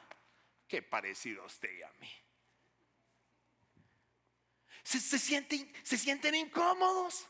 Qué 0.67 0.83
parecido 0.83 1.45
usted 1.45 1.71
y 1.79 1.83
a 1.85 1.93
mí. 2.01 2.11
Se, 4.83 4.99
sienten, 4.99 5.73
se 5.85 5.97
sienten 5.97 6.35
incómodos. 6.35 7.29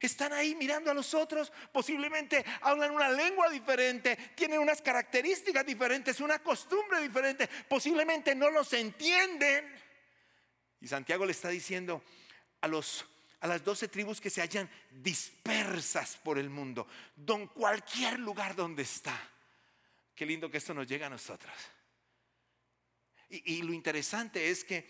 Están 0.00 0.32
ahí 0.32 0.54
mirando 0.54 0.90
a 0.90 0.94
los 0.94 1.12
otros, 1.12 1.52
posiblemente 1.72 2.44
hablan 2.60 2.92
una 2.92 3.10
lengua 3.10 3.50
diferente, 3.50 4.16
tienen 4.36 4.60
unas 4.60 4.80
características 4.80 5.66
diferentes, 5.66 6.20
una 6.20 6.38
costumbre 6.38 7.00
diferente, 7.00 7.48
posiblemente 7.68 8.34
no 8.34 8.48
los 8.50 8.72
entienden. 8.72 9.74
Y 10.80 10.86
Santiago 10.86 11.26
le 11.26 11.32
está 11.32 11.48
diciendo 11.48 12.02
a 12.60 12.68
los 12.68 13.04
a 13.40 13.46
las 13.46 13.64
doce 13.64 13.86
tribus 13.88 14.20
que 14.20 14.30
se 14.30 14.40
hallan 14.40 14.68
dispersas 14.90 16.16
por 16.16 16.38
el 16.38 16.50
mundo, 16.50 16.88
don 17.14 17.46
cualquier 17.46 18.18
lugar 18.18 18.56
donde 18.56 18.82
está. 18.82 19.16
Qué 20.14 20.26
lindo 20.26 20.50
que 20.50 20.58
esto 20.58 20.74
nos 20.74 20.88
llega 20.88 21.06
a 21.06 21.10
nosotros. 21.10 21.54
Y, 23.28 23.58
y 23.58 23.62
lo 23.62 23.72
interesante 23.72 24.50
es 24.50 24.64
que 24.64 24.88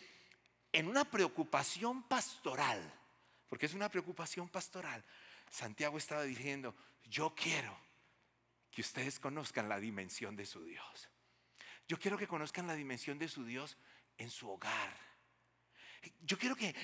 en 0.73 0.89
una 0.89 1.05
preocupación 1.05 2.05
pastoral, 2.05 2.98
porque 3.49 3.67
es 3.67 3.75
una 3.75 3.89
preocupación 3.89 4.49
pastoral. 4.49 5.05
Santiago 5.51 5.99
estaba 5.99 6.23
diciendo, 6.23 6.75
yo 7.05 7.35
quiero 7.35 7.77
que 8.71 8.83
ustedes 8.83 9.19
conozcan 9.19 9.69
la 9.69 9.81
dimensión 9.81 10.37
de 10.37 10.47
su 10.47 10.65
Dios. 10.65 11.09
Yo 11.87 11.99
quiero 11.99 12.19
que 12.19 12.29
conozcan 12.29 12.67
la 12.67 12.75
dimensión 12.75 13.19
de 13.19 13.29
su 13.29 13.45
Dios 13.45 13.77
en 14.19 14.31
su 14.31 14.51
hogar. 14.51 14.97
Yo 16.21 16.39
quiero 16.39 16.55
que, 16.55 16.75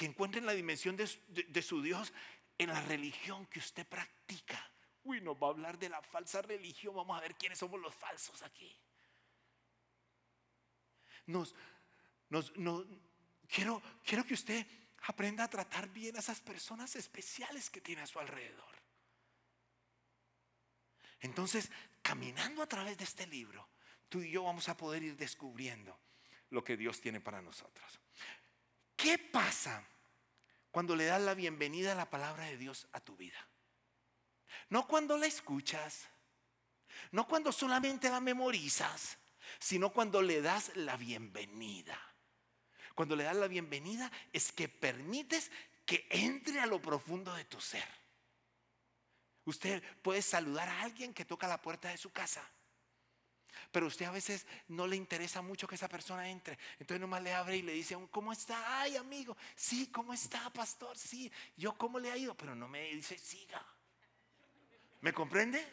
encuentren 0.00 0.44
la 0.44 0.52
dimensión 0.52 0.96
de, 0.96 1.08
de, 1.28 1.62
su 1.62 1.80
Dios 1.82 2.12
en 2.58 2.68
la 2.68 2.80
religión 2.82 3.46
que 3.46 3.60
usted 3.60 3.86
practica. 3.86 4.70
Uy, 5.04 5.20
nos 5.20 5.36
va 5.36 5.46
a 5.46 5.50
hablar 5.50 5.78
de 5.78 5.88
la 5.88 6.02
falsa 6.02 6.42
religión. 6.42 6.94
Vamos 6.94 7.16
a 7.16 7.20
ver 7.20 7.36
quiénes 7.36 7.58
somos 7.58 7.80
los 7.80 7.94
falsos 7.94 8.42
aquí. 8.42 8.76
Nos, 11.26 11.54
nos, 12.28 12.54
no, 12.56 12.84
quiero, 13.48 13.80
quiero 14.04 14.24
que 14.24 14.34
usted 14.34 14.66
Aprenda 15.02 15.44
a 15.44 15.50
tratar 15.50 15.88
bien 15.88 16.16
a 16.16 16.20
esas 16.20 16.40
personas 16.40 16.94
especiales 16.96 17.70
que 17.70 17.80
tiene 17.80 18.02
a 18.02 18.06
su 18.06 18.18
alrededor. 18.18 18.80
Entonces, 21.20 21.70
caminando 22.02 22.62
a 22.62 22.66
través 22.66 22.98
de 22.98 23.04
este 23.04 23.26
libro, 23.26 23.68
tú 24.08 24.20
y 24.20 24.30
yo 24.30 24.44
vamos 24.44 24.68
a 24.68 24.76
poder 24.76 25.02
ir 25.02 25.16
descubriendo 25.16 25.98
lo 26.50 26.64
que 26.64 26.76
Dios 26.76 27.00
tiene 27.00 27.20
para 27.20 27.42
nosotros. 27.42 28.00
¿Qué 28.96 29.18
pasa 29.18 29.86
cuando 30.70 30.96
le 30.96 31.06
das 31.06 31.22
la 31.22 31.34
bienvenida 31.34 31.92
a 31.92 31.96
la 31.96 32.10
palabra 32.10 32.44
de 32.44 32.56
Dios 32.56 32.88
a 32.92 33.00
tu 33.00 33.16
vida? 33.16 33.48
No 34.68 34.86
cuando 34.86 35.16
la 35.16 35.26
escuchas, 35.26 36.08
no 37.12 37.26
cuando 37.26 37.52
solamente 37.52 38.10
la 38.10 38.20
memorizas, 38.20 39.18
sino 39.58 39.92
cuando 39.92 40.22
le 40.22 40.42
das 40.42 40.72
la 40.76 40.96
bienvenida. 40.96 41.98
Cuando 42.94 43.16
le 43.16 43.24
das 43.24 43.36
la 43.36 43.48
bienvenida 43.48 44.10
es 44.32 44.52
que 44.52 44.68
permites 44.68 45.50
que 45.86 46.06
entre 46.10 46.60
a 46.60 46.66
lo 46.66 46.80
profundo 46.80 47.34
de 47.34 47.44
tu 47.44 47.60
ser. 47.60 47.88
Usted 49.44 49.82
puede 50.02 50.22
saludar 50.22 50.68
a 50.68 50.82
alguien 50.82 51.14
que 51.14 51.24
toca 51.24 51.48
la 51.48 51.60
puerta 51.60 51.88
de 51.88 51.96
su 51.96 52.10
casa. 52.10 52.48
Pero 53.72 53.86
usted 53.86 54.06
a 54.06 54.10
veces 54.10 54.46
no 54.68 54.86
le 54.86 54.96
interesa 54.96 55.42
mucho 55.42 55.66
que 55.66 55.74
esa 55.74 55.88
persona 55.88 56.28
entre. 56.28 56.58
Entonces 56.78 57.00
nomás 57.00 57.22
le 57.22 57.32
abre 57.32 57.56
y 57.56 57.62
le 57.62 57.72
dice, 57.72 57.96
¿cómo 58.10 58.32
está? 58.32 58.80
Ay, 58.80 58.96
amigo. 58.96 59.36
Sí, 59.54 59.88
¿cómo 59.88 60.12
está, 60.12 60.50
pastor? 60.50 60.96
Sí. 60.98 61.30
Yo, 61.56 61.76
¿cómo 61.76 61.98
le 61.98 62.10
ha 62.10 62.16
ido? 62.16 62.36
Pero 62.36 62.54
no 62.54 62.68
me 62.68 62.82
dice, 62.92 63.18
siga. 63.18 63.64
¿Me 65.00 65.12
comprende? 65.12 65.66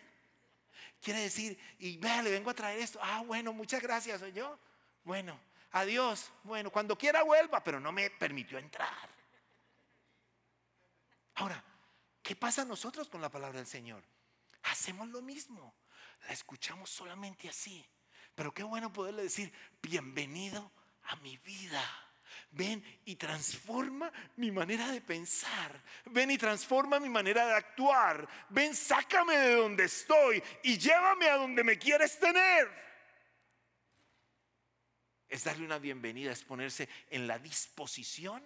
Quiere 1.02 1.22
decir, 1.22 1.58
y 1.80 1.98
vea, 1.98 2.22
le 2.22 2.32
vengo 2.32 2.50
a 2.50 2.56
traer 2.56 2.80
esto. 2.80 3.00
Ah, 3.02 3.24
bueno, 3.26 3.54
muchas 3.54 3.82
gracias, 3.82 4.20
soy 4.20 4.32
yo. 4.32 4.60
Bueno, 5.04 5.40
Adiós. 5.78 6.32
Bueno, 6.44 6.72
cuando 6.72 6.98
quiera 6.98 7.22
vuelva, 7.22 7.64
pero 7.64 7.80
no 7.80 7.92
me 7.92 8.10
permitió 8.10 8.58
entrar. 8.58 9.10
Ahora, 11.36 11.64
¿qué 12.24 12.36
pasa 12.36 12.66
nosotros 12.66 13.08
con 13.10 13.22
la 13.22 13.30
palabra 13.30 13.60
del 13.60 13.68
Señor? 13.68 14.04
Hacemos 14.64 15.08
lo 15.10 15.22
mismo. 15.22 15.76
La 16.26 16.34
escuchamos 16.34 16.90
solamente 16.90 17.48
así. 17.48 17.86
Pero 18.34 18.52
qué 18.56 18.64
bueno 18.64 18.92
poderle 18.92 19.22
decir, 19.22 19.54
bienvenido 19.80 20.72
a 21.04 21.16
mi 21.18 21.38
vida. 21.38 21.84
Ven 22.50 22.84
y 23.06 23.16
transforma 23.16 24.12
mi 24.36 24.50
manera 24.50 24.88
de 24.92 25.02
pensar. 25.02 25.80
Ven 26.06 26.32
y 26.32 26.40
transforma 26.40 27.00
mi 27.00 27.10
manera 27.10 27.46
de 27.46 27.54
actuar. 27.54 28.28
Ven, 28.50 28.76
sácame 28.76 29.38
de 29.38 29.56
donde 29.56 29.84
estoy 29.84 30.42
y 30.64 30.80
llévame 30.80 31.30
a 31.30 31.38
donde 31.38 31.64
me 31.64 31.78
quieres 31.78 32.20
tener 32.20 32.87
es 35.30 35.44
darle 35.44 35.66
una 35.66 35.80
bienvenida, 35.80 36.32
es 36.32 36.44
ponerse 36.44 36.88
en 37.10 37.28
la 37.28 37.40
disposición 37.40 38.44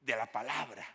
de 0.00 0.16
la 0.16 0.30
palabra 0.30 0.86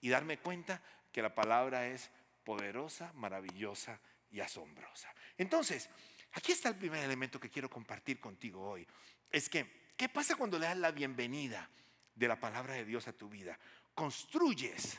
y 0.00 0.08
darme 0.08 0.38
cuenta 0.38 0.82
que 1.12 1.22
la 1.22 1.34
palabra 1.34 1.86
es 1.88 2.10
poderosa, 2.44 3.12
maravillosa 3.14 4.00
y 4.30 4.40
asombrosa. 4.40 5.12
Entonces, 5.36 5.88
aquí 6.32 6.52
está 6.52 6.68
el 6.68 6.76
primer 6.76 7.04
elemento 7.04 7.40
que 7.40 7.50
quiero 7.50 7.70
compartir 7.70 8.20
contigo 8.20 8.62
hoy. 8.62 8.86
Es 9.30 9.48
que, 9.48 9.92
¿qué 9.96 10.08
pasa 10.08 10.36
cuando 10.36 10.58
le 10.58 10.66
das 10.66 10.76
la 10.76 10.90
bienvenida 10.90 11.68
de 12.14 12.28
la 12.28 12.38
palabra 12.38 12.74
de 12.74 12.84
Dios 12.84 13.08
a 13.08 13.12
tu 13.12 13.28
vida? 13.28 13.58
Construyes 13.94 14.98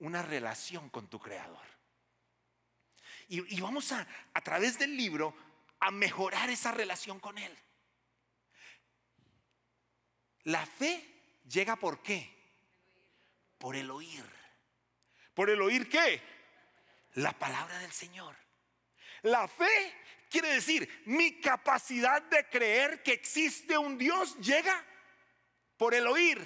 una 0.00 0.22
relación 0.22 0.90
con 0.90 1.08
tu 1.08 1.18
Creador. 1.18 1.66
Y, 3.30 3.60
vamos 3.60 3.92
a, 3.92 4.06
a 4.32 4.40
través 4.40 4.78
del 4.78 4.96
libro, 4.96 5.36
a 5.80 5.90
mejorar 5.90 6.48
esa 6.48 6.72
relación 6.72 7.20
con 7.20 7.36
Él. 7.36 7.54
La 10.48 10.64
fe 10.64 11.04
llega 11.46 11.76
por 11.76 12.02
qué? 12.02 12.26
Por 13.58 13.76
el 13.76 13.90
oír. 13.90 14.24
¿Por 15.34 15.50
el 15.50 15.60
oír 15.60 15.90
qué? 15.90 16.22
La 17.14 17.32
palabra 17.32 17.78
del 17.80 17.92
Señor. 17.92 18.34
La 19.22 19.46
fe 19.46 19.94
quiere 20.30 20.54
decir 20.54 21.02
mi 21.04 21.38
capacidad 21.38 22.22
de 22.22 22.48
creer 22.48 23.02
que 23.02 23.12
existe 23.12 23.76
un 23.76 23.98
Dios 23.98 24.38
llega 24.38 24.82
por 25.76 25.92
el 25.94 26.06
oír. 26.06 26.40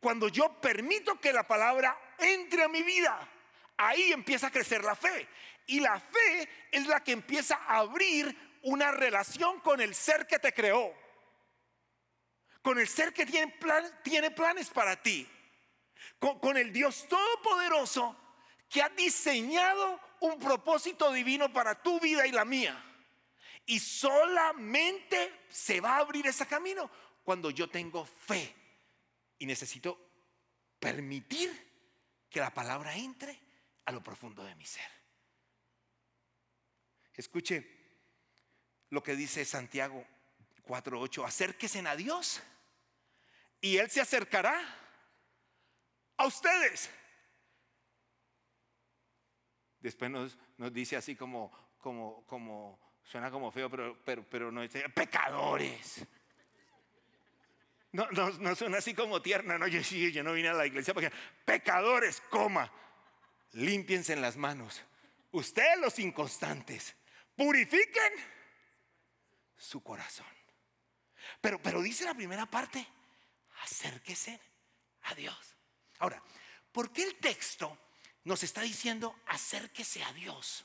Cuando 0.00 0.28
yo 0.28 0.60
permito 0.60 1.18
que 1.18 1.32
la 1.32 1.48
palabra 1.48 1.98
entre 2.18 2.64
a 2.64 2.68
mi 2.68 2.82
vida, 2.82 3.26
ahí 3.78 4.12
empieza 4.12 4.48
a 4.48 4.52
crecer 4.52 4.84
la 4.84 4.94
fe. 4.94 5.26
Y 5.66 5.80
la 5.80 5.98
fe 5.98 6.46
es 6.70 6.86
la 6.86 7.02
que 7.02 7.12
empieza 7.12 7.54
a 7.54 7.78
abrir 7.78 8.36
una 8.64 8.90
relación 8.90 9.60
con 9.60 9.80
el 9.80 9.94
ser 9.94 10.26
que 10.26 10.38
te 10.38 10.52
creó 10.52 10.94
con 12.62 12.78
el 12.78 12.88
ser 12.88 13.12
que 13.12 13.26
tiene, 13.26 14.30
planes 14.30 14.70
para 14.70 15.00
ti, 15.00 15.26
con, 16.18 16.38
con 16.38 16.56
el 16.56 16.72
Dios 16.72 17.06
Todopoderoso 17.08 18.16
que 18.68 18.82
ha 18.82 18.88
diseñado 18.90 20.00
un 20.20 20.38
propósito 20.38 21.12
divino 21.12 21.52
para 21.52 21.82
tu 21.82 21.98
vida 21.98 22.26
y 22.26 22.32
la 22.32 22.44
mía. 22.44 22.82
Y 23.66 23.78
solamente 23.78 25.44
se 25.48 25.80
va 25.80 25.96
a 25.96 26.00
abrir 26.00 26.26
ese 26.26 26.46
camino 26.46 26.90
cuando 27.24 27.50
yo 27.50 27.68
tengo 27.68 28.04
fe 28.04 28.54
y 29.38 29.46
necesito 29.46 29.98
permitir 30.78 31.70
que 32.28 32.40
la 32.40 32.52
palabra 32.54 32.96
entre 32.96 33.38
a 33.84 33.92
lo 33.92 34.02
profundo 34.02 34.44
de 34.44 34.54
mi 34.54 34.64
ser. 34.64 34.90
Escuche 37.14 37.80
lo 38.90 39.02
que 39.02 39.16
dice 39.16 39.44
Santiago 39.44 40.06
4.8, 40.64 41.26
acérquese 41.26 41.80
a 41.80 41.96
Dios 41.96 42.40
y 43.60 43.76
Él 43.76 43.90
se 43.90 44.00
acercará 44.00 44.60
a 46.16 46.26
ustedes. 46.26 46.90
Después 49.80 50.10
nos, 50.10 50.38
dice 50.72 50.96
así 50.96 51.16
como, 51.16 51.50
como, 51.78 52.78
suena 53.02 53.30
como 53.30 53.50
feo, 53.50 53.70
pero, 53.70 54.26
pero, 54.28 54.52
no 54.52 54.62
dice, 54.62 54.88
pecadores. 54.90 56.06
No, 57.92 58.06
no, 58.10 58.54
suena 58.54 58.78
así 58.78 58.94
como 58.94 59.20
tierna, 59.20 59.58
no, 59.58 59.66
yo, 59.66 59.80
yo 59.80 60.22
no 60.22 60.34
vine 60.34 60.48
a 60.48 60.54
la 60.54 60.66
iglesia 60.66 60.94
porque 60.94 61.10
pecadores, 61.44 62.20
coma, 62.30 62.70
limpiense 63.52 64.12
en 64.12 64.20
las 64.20 64.36
manos. 64.36 64.82
Ustedes 65.32 65.78
los 65.80 65.98
inconstantes, 65.98 66.94
purifiquen 67.34 68.12
su 69.56 69.82
corazón. 69.82 70.26
Pero, 71.40 71.60
pero 71.62 71.80
dice 71.82 72.04
la 72.04 72.14
primera 72.14 72.46
parte, 72.46 72.86
acérquese 73.62 74.40
a 75.02 75.14
Dios. 75.14 75.56
Ahora, 75.98 76.22
¿por 76.72 76.92
qué 76.92 77.02
el 77.02 77.16
texto 77.16 77.76
nos 78.24 78.42
está 78.42 78.62
diciendo 78.62 79.20
acérquese 79.26 80.02
a 80.04 80.12
Dios? 80.12 80.64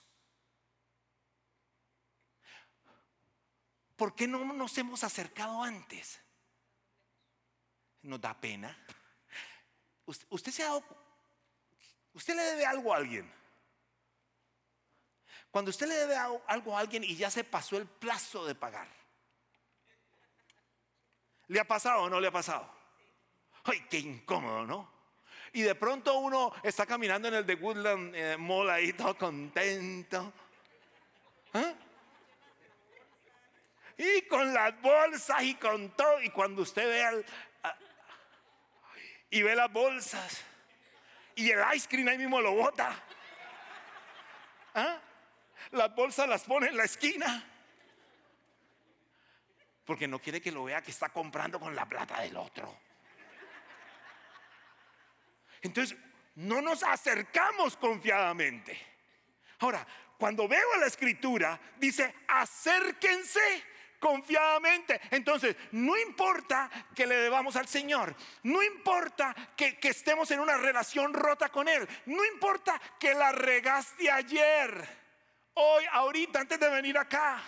¿Por 3.95 4.13
qué 4.13 4.27
no 4.27 4.43
nos 4.43 4.77
hemos 4.77 5.03
acercado 5.03 5.63
antes? 5.63 6.19
¿Nos 8.01 8.19
da 8.19 8.39
pena? 8.39 8.77
¿Usted, 10.05 10.51
se 10.51 10.63
ha 10.63 10.67
dado, 10.67 10.83
usted 12.13 12.35
le 12.35 12.43
debe 12.43 12.65
algo 12.65 12.93
a 12.93 12.97
alguien? 12.97 13.33
Cuando 15.49 15.71
usted 15.71 15.87
le 15.87 15.95
debe 15.95 16.15
algo 16.17 16.77
a 16.77 16.79
alguien 16.81 17.03
y 17.03 17.15
ya 17.15 17.31
se 17.31 17.45
pasó 17.45 17.77
el 17.77 17.87
plazo 17.87 18.45
de 18.45 18.53
pagar. 18.53 18.89
¿Le 21.47 21.59
ha 21.59 21.65
pasado 21.65 22.03
o 22.03 22.09
no 22.09 22.19
le 22.19 22.27
ha 22.27 22.31
pasado? 22.31 22.74
¡Ay, 23.65 23.85
qué 23.89 23.99
incómodo, 23.99 24.65
¿no? 24.65 24.95
Y 25.53 25.61
de 25.61 25.73
pronto 25.75 26.17
uno 26.19 26.53
está 26.63 26.85
caminando 26.85 27.27
en 27.27 27.35
el 27.35 27.45
de 27.45 27.55
Woodland 27.55 28.15
eh, 28.15 28.37
Mall 28.37 28.69
ahí 28.69 28.93
todo 28.93 29.17
contento. 29.17 30.33
¿Ah? 31.53 31.73
Y 33.97 34.23
con 34.23 34.53
las 34.53 34.79
bolsas 34.81 35.41
y 35.43 35.55
con 35.55 35.89
todo. 35.91 36.21
Y 36.21 36.29
cuando 36.29 36.61
usted 36.61 36.85
ve 36.85 37.03
al, 37.03 37.25
y 39.29 39.41
ve 39.41 39.55
las 39.55 39.71
bolsas 39.71 40.43
y 41.35 41.49
el 41.49 41.59
ice 41.73 41.87
cream 41.87 42.07
ahí 42.09 42.17
mismo 42.17 42.39
lo 42.41 42.53
bota. 42.53 42.93
¿Ah? 44.73 44.99
Las 45.71 45.95
bolsas 45.95 46.27
las 46.27 46.43
pone 46.43 46.67
en 46.67 46.77
la 46.77 46.83
esquina. 46.83 47.49
Porque 49.85 50.07
no 50.07 50.19
quiere 50.19 50.41
que 50.41 50.51
lo 50.51 50.65
vea 50.65 50.81
que 50.81 50.91
está 50.91 51.09
comprando 51.09 51.59
con 51.59 51.75
la 51.75 51.85
plata 51.85 52.21
del 52.21 52.35
otro. 52.37 52.84
Entonces, 55.65 55.97
no 56.35 56.61
nos 56.61 56.83
acercamos 56.83 57.75
confiadamente. 57.77 58.77
Ahora, 59.59 59.85
cuando 60.17 60.47
veo 60.47 60.77
la 60.79 60.85
escritura, 60.85 61.59
dice, 61.77 62.13
acérquense 62.27 63.63
confiadamente. 63.99 65.01
Entonces, 65.11 65.55
no 65.71 65.97
importa 65.97 66.69
que 66.95 67.07
le 67.07 67.15
debamos 67.15 67.55
al 67.55 67.67
Señor, 67.67 68.15
no 68.43 68.61
importa 68.61 69.35
que, 69.55 69.77
estemos 69.81 70.29
en 70.31 70.39
una 70.39 70.57
relación 70.57 71.13
rota 71.13 71.49
con 71.49 71.67
Él, 71.67 71.87
no 72.05 72.23
importa 72.25 72.79
que 72.99 73.13
la 73.13 73.31
regaste 73.31 74.11
ayer, 74.11 74.87
hoy, 75.55 75.83
ahorita, 75.91 76.41
antes 76.41 76.59
de 76.59 76.69
venir 76.69 76.97
acá. 76.97 77.41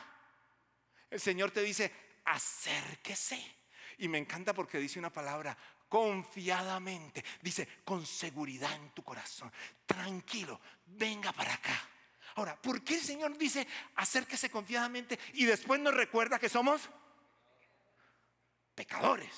El 1.10 1.20
Señor 1.20 1.52
te 1.52 1.62
dice, 1.62 1.92
acérquese. 2.26 3.58
Y 4.00 4.08
me 4.08 4.18
encanta 4.18 4.54
porque 4.54 4.78
dice 4.78 5.00
una 5.00 5.12
palabra, 5.12 5.58
confiadamente. 5.88 7.23
Dice, 7.41 7.67
con 7.84 8.06
seguridad 8.06 8.73
en 8.76 8.91
tu 8.91 9.04
corazón. 9.04 9.52
Tranquilo, 9.86 10.60
venga 10.86 11.32
para 11.32 11.54
acá. 11.54 11.89
Ahora, 12.36 12.56
¿por 12.62 12.84
qué 12.84 12.95
el 12.95 13.02
Señor 13.02 13.38
dice 13.38 13.67
acérquese 13.95 14.52
confiadamente 14.52 15.17
y 15.34 15.45
después 15.45 15.80
nos 15.80 15.93
recuerda 15.93 16.38
que 16.39 16.50
somos 16.50 16.89
pecadores? 18.76 19.32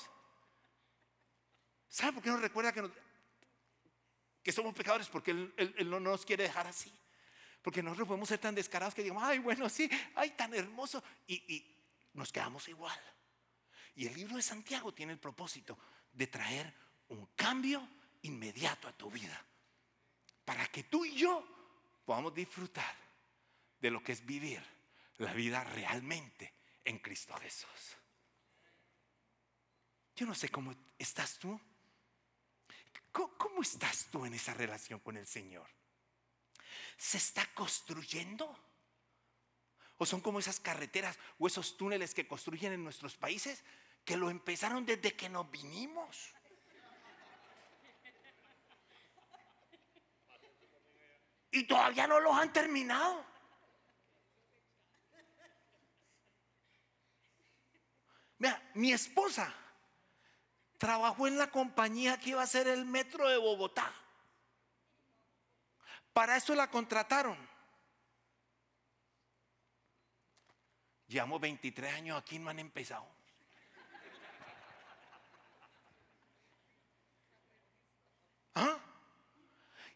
¿Sabe 1.88 2.12
por 2.12 2.22
qué 2.22 2.30
nos 2.30 2.40
recuerda 2.40 2.72
que, 2.72 2.90
que 4.42 4.52
somos 4.52 4.74
pecadores? 4.74 5.08
Porque 5.08 5.30
él, 5.30 5.90
no 5.90 5.98
nos 5.98 6.26
quiere 6.26 6.44
dejar 6.44 6.66
así. 6.66 6.92
Porque 7.62 7.82
nosotros 7.82 8.08
podemos 8.08 8.28
ser 8.28 8.38
tan 8.38 8.54
descarados 8.54 8.94
que 8.94 9.02
digamos, 9.02 9.22
ay, 9.22 9.38
bueno, 9.38 9.68
sí, 9.68 9.90
ay, 10.14 10.30
tan 10.30 10.54
hermoso. 10.54 11.02
y 11.26 11.76
nos 12.12 12.32
quedamos 12.32 12.68
igual. 12.68 12.98
Y 13.94 14.06
el 14.06 14.14
libro 14.14 14.36
de 14.36 14.42
Santiago 14.42 14.92
tiene 14.92 15.12
el 15.12 15.18
propósito 15.18 15.78
de 16.12 16.26
traer 16.26 16.74
un 17.08 17.26
cambio 17.36 17.86
inmediato 18.22 18.88
a 18.88 18.92
tu 18.92 19.10
vida. 19.10 19.44
Para 20.44 20.66
que 20.66 20.84
tú 20.84 21.04
y 21.04 21.14
yo 21.14 21.44
podamos 22.04 22.34
disfrutar 22.34 22.94
de 23.80 23.90
lo 23.90 24.02
que 24.02 24.12
es 24.12 24.24
vivir 24.24 24.62
la 25.18 25.32
vida 25.32 25.62
realmente 25.64 26.52
en 26.84 26.98
Cristo 26.98 27.34
Jesús. 27.36 27.96
Yo 30.16 30.26
no 30.26 30.34
sé 30.34 30.48
cómo 30.48 30.74
estás 30.98 31.38
tú. 31.38 31.58
¿Cómo, 33.12 33.62
estás 33.62 34.06
tú 34.10 34.24
en 34.24 34.34
esa 34.34 34.54
relación 34.54 35.00
con 35.00 35.16
el 35.16 35.26
Señor? 35.26 35.66
¿Se 36.96 37.18
está 37.18 37.44
construyendo? 37.54 38.56
¿O 39.98 40.06
son 40.06 40.20
como 40.20 40.38
esas 40.38 40.60
carreteras 40.60 41.18
o 41.38 41.46
esos 41.46 41.76
túneles 41.76 42.14
que 42.14 42.28
construyen 42.28 42.72
en 42.72 42.84
nuestros 42.84 43.16
países 43.16 43.64
que 44.04 44.16
lo 44.16 44.30
empezaron 44.30 44.84
desde 44.84 45.14
que 45.14 45.28
nos 45.28 45.50
vinimos. 45.50 46.34
Y 51.52 51.64
todavía 51.64 52.06
no 52.06 52.20
los 52.20 52.36
han 52.36 52.52
terminado. 52.52 53.24
Mira, 58.38 58.70
mi 58.74 58.92
esposa 58.92 59.54
trabajó 60.78 61.26
en 61.26 61.36
la 61.36 61.50
compañía 61.50 62.18
que 62.18 62.30
iba 62.30 62.42
a 62.42 62.46
ser 62.46 62.68
el 62.68 62.86
metro 62.86 63.28
de 63.28 63.36
Bogotá. 63.36 63.92
Para 66.14 66.36
eso 66.36 66.54
la 66.54 66.70
contrataron. 66.70 67.36
Llevamos 71.06 71.40
23 71.40 71.92
años 71.92 72.18
aquí, 72.18 72.38
no 72.38 72.48
han 72.48 72.60
empezado. 72.60 73.19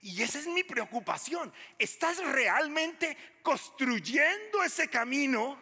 Y 0.04 0.22
esa 0.22 0.38
es 0.38 0.46
mi 0.46 0.62
preocupación. 0.62 1.50
¿Estás 1.78 2.18
realmente 2.18 3.16
construyendo 3.42 4.62
ese 4.62 4.90
camino 4.90 5.58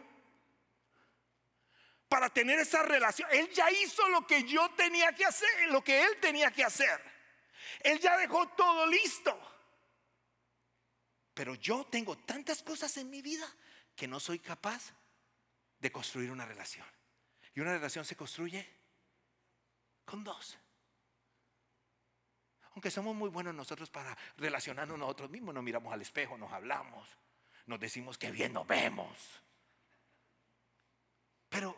para 2.09 2.29
tener 2.29 2.59
esa 2.59 2.83
relación? 2.83 3.29
Él 3.31 3.49
ya 3.51 3.71
hizo 3.71 4.09
lo 4.09 4.27
que 4.27 4.43
yo 4.43 4.69
tenía 4.71 5.13
que 5.13 5.25
hacer, 5.25 5.71
lo 5.71 5.85
que 5.85 6.03
él 6.03 6.19
tenía 6.21 6.51
que 6.51 6.65
hacer. 6.65 7.01
Él 7.85 8.01
ya 8.01 8.17
dejó 8.17 8.49
todo 8.49 8.85
listo. 8.89 9.39
pero 11.35 11.55
yo 11.55 11.87
tengo 11.87 12.19
tantas 12.19 12.65
cosas 12.65 12.97
en 12.97 13.11
mi 13.11 13.23
vida 13.23 13.47
que 13.95 14.09
no 14.09 14.19
soy 14.19 14.41
capaz 14.41 14.93
de 15.79 15.93
construir 15.93 16.33
una 16.33 16.45
relación. 16.45 16.87
Y 17.55 17.61
una 17.61 17.75
relación 17.75 18.05
se 18.05 18.17
construye 18.17 18.69
con 20.05 20.25
dos. 20.25 20.59
Aunque 22.75 22.91
somos 22.91 23.15
muy 23.15 23.29
buenos 23.29 23.55
nosotros 23.55 23.91
para 23.91 24.17
relacionarnos 24.39 24.99
nosotros 24.99 25.31
mismos, 25.31 25.55
nos 25.55 25.63
miramos 25.63 25.93
al 25.93 26.01
espejo, 26.01 26.39
nos 26.39 26.53
hablamos, 26.53 27.09
nos 27.67 27.79
decimos 27.79 28.17
que 28.17 28.31
bien 28.31 28.53
nos 28.53 28.67
vemos. 28.67 29.17
Pero 31.49 31.77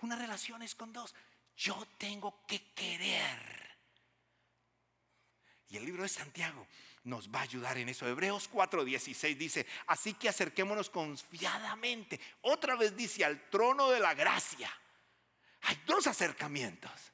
una 0.00 0.16
relación 0.16 0.62
es 0.62 0.74
con 0.74 0.92
dos. 0.92 1.14
Yo 1.56 1.86
tengo 1.98 2.46
que 2.46 2.72
querer. 2.72 3.60
Y 5.68 5.76
el 5.76 5.84
libro 5.84 6.02
de 6.02 6.08
Santiago 6.08 6.66
nos 7.04 7.30
va 7.30 7.40
a 7.40 7.42
ayudar 7.42 7.76
en 7.76 7.90
eso. 7.90 8.08
Hebreos 8.08 8.50
4:16 8.50 9.36
dice, 9.36 9.66
así 9.86 10.14
que 10.14 10.28
acerquémonos 10.28 10.88
confiadamente. 10.88 12.18
Otra 12.40 12.76
vez 12.76 12.96
dice, 12.96 13.24
al 13.24 13.50
trono 13.50 13.90
de 13.90 14.00
la 14.00 14.14
gracia. 14.14 14.70
Hay 15.62 15.82
dos 15.86 16.06
acercamientos. 16.06 17.12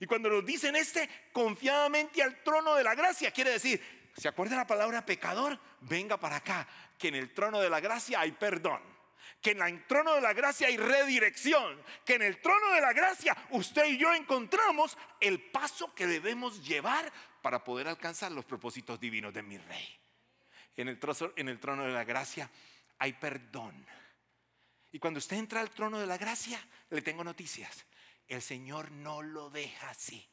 Y 0.00 0.06
cuando 0.06 0.28
nos 0.28 0.44
dicen 0.44 0.76
este, 0.76 1.08
confiadamente 1.32 2.22
al 2.22 2.42
trono 2.42 2.74
de 2.74 2.84
la 2.84 2.94
gracia, 2.94 3.30
quiere 3.30 3.50
decir, 3.50 3.80
¿se 4.16 4.28
acuerda 4.28 4.56
la 4.56 4.66
palabra 4.66 5.06
pecador? 5.06 5.58
Venga 5.80 6.18
para 6.18 6.36
acá, 6.36 6.66
que 6.98 7.08
en 7.08 7.14
el 7.14 7.32
trono 7.32 7.60
de 7.60 7.70
la 7.70 7.80
gracia 7.80 8.20
hay 8.20 8.32
perdón 8.32 8.94
que 9.44 9.50
en 9.50 9.60
el 9.60 9.86
trono 9.86 10.14
de 10.14 10.22
la 10.22 10.32
gracia 10.32 10.68
hay 10.68 10.78
redirección, 10.78 11.78
que 12.04 12.14
en 12.14 12.22
el 12.22 12.40
trono 12.40 12.72
de 12.72 12.80
la 12.80 12.94
gracia 12.94 13.36
usted 13.50 13.84
y 13.84 13.98
yo 13.98 14.14
encontramos 14.14 14.96
el 15.20 15.38
paso 15.38 15.94
que 15.94 16.06
debemos 16.06 16.66
llevar 16.66 17.12
para 17.42 17.62
poder 17.62 17.86
alcanzar 17.88 18.32
los 18.32 18.46
propósitos 18.46 18.98
divinos 18.98 19.34
de 19.34 19.42
mi 19.42 19.58
rey. 19.58 20.00
En 20.76 20.88
el, 20.88 20.98
en 21.36 21.48
el 21.50 21.60
trono 21.60 21.84
de 21.84 21.92
la 21.92 22.04
gracia 22.04 22.50
hay 22.98 23.12
perdón. 23.12 23.86
Y 24.92 24.98
cuando 24.98 25.18
usted 25.18 25.36
entra 25.36 25.60
al 25.60 25.70
trono 25.70 25.98
de 25.98 26.06
la 26.06 26.16
gracia, 26.16 26.58
le 26.88 27.02
tengo 27.02 27.22
noticias. 27.22 27.84
El 28.28 28.42
Señor 28.42 28.90
no 28.90 29.22
lo 29.22 29.50
deja 29.50 29.90
así. 29.90 30.26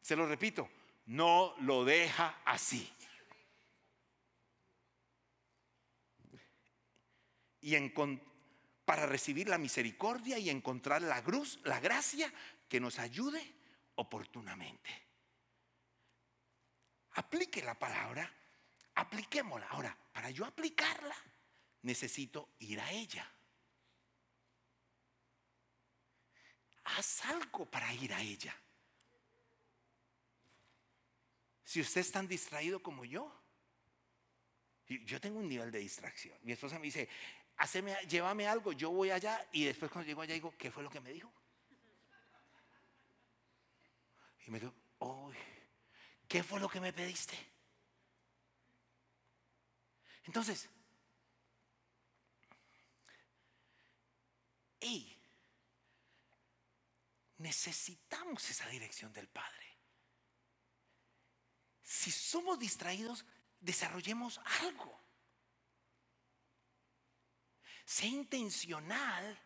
Se 0.00 0.16
lo 0.16 0.26
repito, 0.26 0.68
no 1.06 1.54
lo 1.60 1.84
deja 1.84 2.40
así. 2.44 2.90
y 7.64 7.92
para 8.84 9.06
recibir 9.06 9.48
la 9.48 9.56
misericordia 9.56 10.36
y 10.36 10.50
encontrar 10.50 11.00
la, 11.00 11.24
cruz, 11.24 11.58
la 11.64 11.80
gracia 11.80 12.30
que 12.68 12.78
nos 12.78 12.98
ayude 12.98 13.54
oportunamente. 13.94 14.90
Aplique 17.12 17.62
la 17.62 17.78
palabra, 17.78 18.30
apliquémosla. 18.96 19.66
Ahora, 19.68 19.96
para 20.12 20.30
yo 20.30 20.44
aplicarla, 20.44 21.16
necesito 21.82 22.50
ir 22.58 22.80
a 22.80 22.92
ella. 22.92 23.26
Haz 26.84 27.24
algo 27.24 27.66
para 27.66 27.92
ir 27.94 28.12
a 28.12 28.20
ella. 28.20 28.54
Si 31.64 31.80
usted 31.80 32.02
es 32.02 32.12
tan 32.12 32.28
distraído 32.28 32.82
como 32.82 33.04
yo, 33.04 33.32
yo 34.86 35.20
tengo 35.20 35.38
un 35.38 35.48
nivel 35.48 35.70
de 35.70 35.78
distracción. 35.78 36.38
Mi 36.42 36.52
esposa 36.52 36.78
me 36.78 36.84
dice, 36.84 37.08
llévame 38.06 38.46
algo, 38.46 38.72
yo 38.72 38.90
voy 38.90 39.10
allá 39.10 39.48
y 39.52 39.64
después 39.64 39.90
cuando 39.90 40.06
llego 40.06 40.20
allá 40.20 40.34
digo, 40.34 40.54
¿qué 40.58 40.70
fue 40.70 40.82
lo 40.82 40.90
que 40.90 41.00
me 41.00 41.10
dijo? 41.10 41.32
Y 44.46 44.50
me 44.50 44.60
dijo, 44.60 44.74
¿qué 46.28 46.42
fue 46.42 46.60
lo 46.60 46.68
que 46.68 46.80
me 46.80 46.92
pediste? 46.92 47.34
Entonces, 50.24 50.68
y 54.80 55.13
necesitamos 57.44 58.48
esa 58.48 58.66
dirección 58.68 59.12
del 59.12 59.28
Padre. 59.28 59.66
Si 61.82 62.10
somos 62.10 62.58
distraídos, 62.58 63.26
desarrollemos 63.60 64.40
algo. 64.62 64.98
Sea 67.84 68.08
intencional 68.08 69.38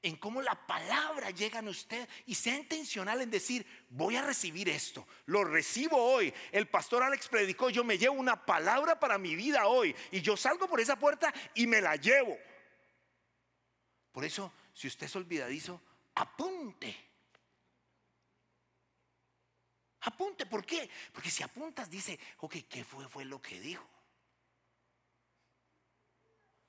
en 0.00 0.14
cómo 0.14 0.40
la 0.40 0.64
palabra 0.64 1.32
llega 1.32 1.58
a 1.58 1.68
usted 1.68 2.08
y 2.24 2.36
sea 2.36 2.54
intencional 2.54 3.20
en 3.20 3.32
decir, 3.32 3.66
voy 3.88 4.14
a 4.14 4.22
recibir 4.22 4.68
esto, 4.68 5.04
lo 5.26 5.42
recibo 5.42 5.96
hoy. 5.96 6.32
El 6.52 6.68
pastor 6.68 7.02
Alex 7.02 7.26
predicó, 7.26 7.68
yo 7.68 7.82
me 7.82 7.98
llevo 7.98 8.14
una 8.14 8.46
palabra 8.46 9.00
para 9.00 9.18
mi 9.18 9.34
vida 9.34 9.66
hoy 9.66 9.94
y 10.12 10.20
yo 10.20 10.36
salgo 10.36 10.68
por 10.68 10.80
esa 10.80 10.96
puerta 10.96 11.34
y 11.56 11.66
me 11.66 11.80
la 11.80 11.96
llevo. 11.96 12.38
Por 14.12 14.24
eso, 14.24 14.52
si 14.72 14.86
usted 14.86 15.06
es 15.06 15.16
olvidadizo, 15.16 15.82
apunte. 16.14 17.07
Apunte, 20.02 20.46
¿por 20.46 20.64
qué? 20.64 20.88
Porque 21.12 21.30
si 21.30 21.42
apuntas 21.42 21.90
dice, 21.90 22.18
ok, 22.38 22.56
¿qué 22.68 22.84
fue, 22.84 23.08
fue 23.08 23.24
lo 23.24 23.42
que 23.42 23.60
dijo? 23.60 23.88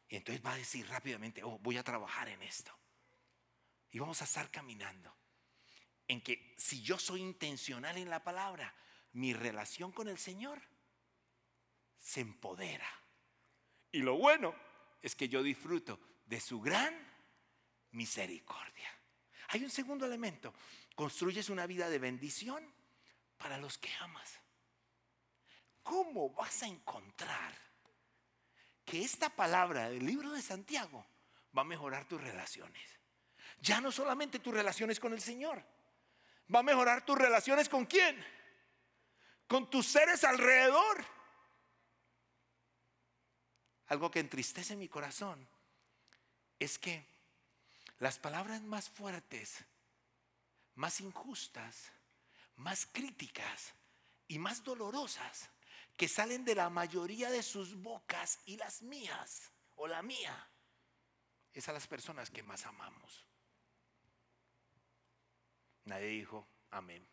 Y 0.08 0.16
entonces 0.16 0.44
va 0.44 0.54
a 0.54 0.58
decir 0.58 0.88
rápidamente, 0.88 1.44
oh, 1.44 1.60
voy 1.60 1.78
a 1.78 1.84
trabajar 1.84 2.28
en 2.30 2.42
esto. 2.42 2.76
Y 3.92 4.00
vamos 4.00 4.22
a 4.22 4.26
estar 4.26 4.50
caminando. 4.50 5.16
En 6.08 6.22
que 6.22 6.56
si 6.58 6.82
yo 6.82 6.98
soy 6.98 7.22
intencional 7.22 7.98
en 7.98 8.10
la 8.10 8.24
palabra, 8.24 8.74
mi 9.14 9.34
relación 9.34 9.92
con 9.92 10.08
el 10.08 10.18
Señor 10.18 10.62
se 12.00 12.22
empodera. 12.22 12.90
Y 13.92 14.00
lo 14.00 14.18
bueno 14.18 14.56
es 15.02 15.16
que 15.16 15.30
yo 15.30 15.44
disfruto 15.44 16.00
de 16.26 16.40
su 16.40 16.60
gran 16.60 16.96
misericordia. 17.92 18.90
Hay 19.50 19.64
un 19.64 19.70
segundo 19.70 20.06
elemento. 20.06 20.54
Construyes 20.96 21.50
una 21.50 21.68
vida 21.68 21.90
de 21.90 22.00
bendición 22.00 22.79
para 23.40 23.58
los 23.58 23.80
que 23.80 23.92
amas. 24.02 24.40
¿Cómo 25.82 26.30
vas 26.30 26.62
a 26.62 26.68
encontrar? 26.68 27.70
que 28.90 29.04
esta 29.04 29.30
palabra 29.30 29.88
del 29.88 30.04
libro 30.04 30.32
de 30.32 30.42
Santiago 30.42 31.06
va 31.56 31.62
a 31.62 31.66
mejorar 31.66 32.08
tus 32.08 32.20
relaciones. 32.20 32.82
Ya 33.62 33.80
no 33.80 33.92
solamente 33.92 34.40
tus 34.40 34.52
relaciones 34.52 35.00
con 35.00 35.14
el 35.14 35.22
Señor, 35.22 35.64
va 36.54 36.62
a 36.62 36.64
mejorar 36.64 37.06
tus 37.06 37.16
relaciones 37.16 37.70
con 37.70 37.86
quién? 37.86 38.20
Con 39.48 39.70
tus 39.70 39.86
seres 39.86 40.24
alrededor. 40.24 41.06
Algo 43.90 44.10
que 44.10 44.22
entristece 44.22 44.76
mi 44.76 44.88
corazón 44.88 45.48
es 46.58 46.80
que 46.80 47.06
las 48.00 48.18
palabras 48.18 48.64
más 48.64 48.90
fuertes, 48.90 49.64
más 50.74 51.00
injustas, 51.00 51.92
más 52.60 52.86
críticas 52.86 53.74
y 54.28 54.38
más 54.38 54.64
dolorosas 54.64 55.50
que 55.96 56.08
salen 56.08 56.46
de 56.46 56.56
la 56.56 56.70
mayoría 56.70 57.30
de 57.30 57.42
sus 57.42 57.76
bocas 57.76 58.40
y 58.46 58.58
las 58.58 58.82
mías 58.82 59.52
o 59.76 59.88
la 59.88 60.02
mía 60.02 60.50
es 61.54 61.68
a 61.68 61.74
las 61.74 61.88
personas 61.88 62.30
que 62.30 62.44
más 62.44 62.66
amamos. 62.66 63.26
Nadie 65.86 66.08
dijo 66.08 66.48
amén. 66.72 67.08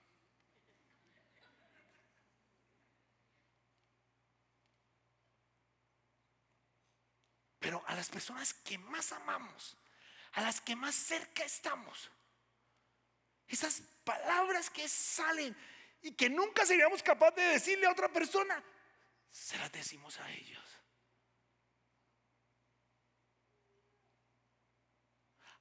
Pero 7.61 7.83
a 7.87 7.95
las 7.95 8.09
personas 8.09 8.53
que 8.53 8.79
más 8.79 9.13
amamos, 9.13 9.77
a 10.33 10.41
las 10.41 10.61
que 10.61 10.77
más 10.77 10.95
cerca 10.95 11.45
estamos, 11.45 12.11
esas 13.49 13.83
palabras 14.05 14.71
que 14.71 14.89
salen 14.89 15.57
y 16.03 16.13
que 16.13 16.29
nunca 16.29 16.65
seríamos 16.67 17.03
capaces 17.03 17.37
de 17.37 17.53
decirle 17.53 17.87
a 17.87 17.93
otra 17.93 18.13
persona, 18.13 18.63
se 19.31 19.57
las 19.59 19.71
decimos 19.73 20.19
a 20.19 20.31
ellos. 20.31 20.65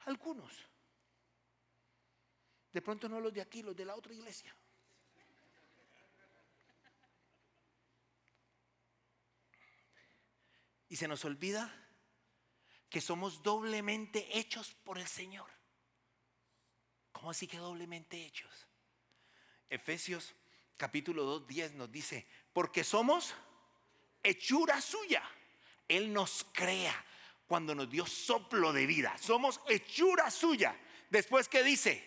Algunos. 0.06 0.54
De 2.72 2.82
pronto 2.82 3.10
no 3.10 3.20
los 3.20 3.34
de 3.34 3.42
aquí, 3.42 3.64
los 3.64 3.76
de 3.76 3.86
la 3.86 3.96
otra 3.96 4.14
iglesia. 4.14 4.56
Y 10.90 10.96
se 10.96 11.08
nos 11.08 11.26
olvida 11.26 11.74
que 12.90 13.02
somos 13.02 13.42
doblemente 13.42 14.38
hechos 14.38 14.74
por 14.84 15.00
el 15.00 15.08
Señor. 15.08 15.55
¿Cómo 17.16 17.32
así 17.32 17.48
que 17.48 17.58
doblemente 17.58 18.26
hechos? 18.26 18.68
Efesios 19.70 20.36
capítulo 20.76 21.24
2, 21.24 21.48
10 21.48 21.74
nos 21.76 21.90
dice, 21.90 22.28
porque 22.52 22.84
somos 22.84 23.34
hechura 24.22 24.82
suya. 24.82 25.24
Él 25.88 26.12
nos 26.12 26.46
crea 26.52 26.94
cuando 27.48 27.74
nos 27.74 27.90
dio 27.90 28.06
soplo 28.06 28.74
de 28.74 28.86
vida. 28.86 29.18
Somos 29.18 29.62
hechura 29.70 30.30
suya. 30.30 30.78
Después 31.10 31.48
que 31.48 31.64
dice, 31.64 32.06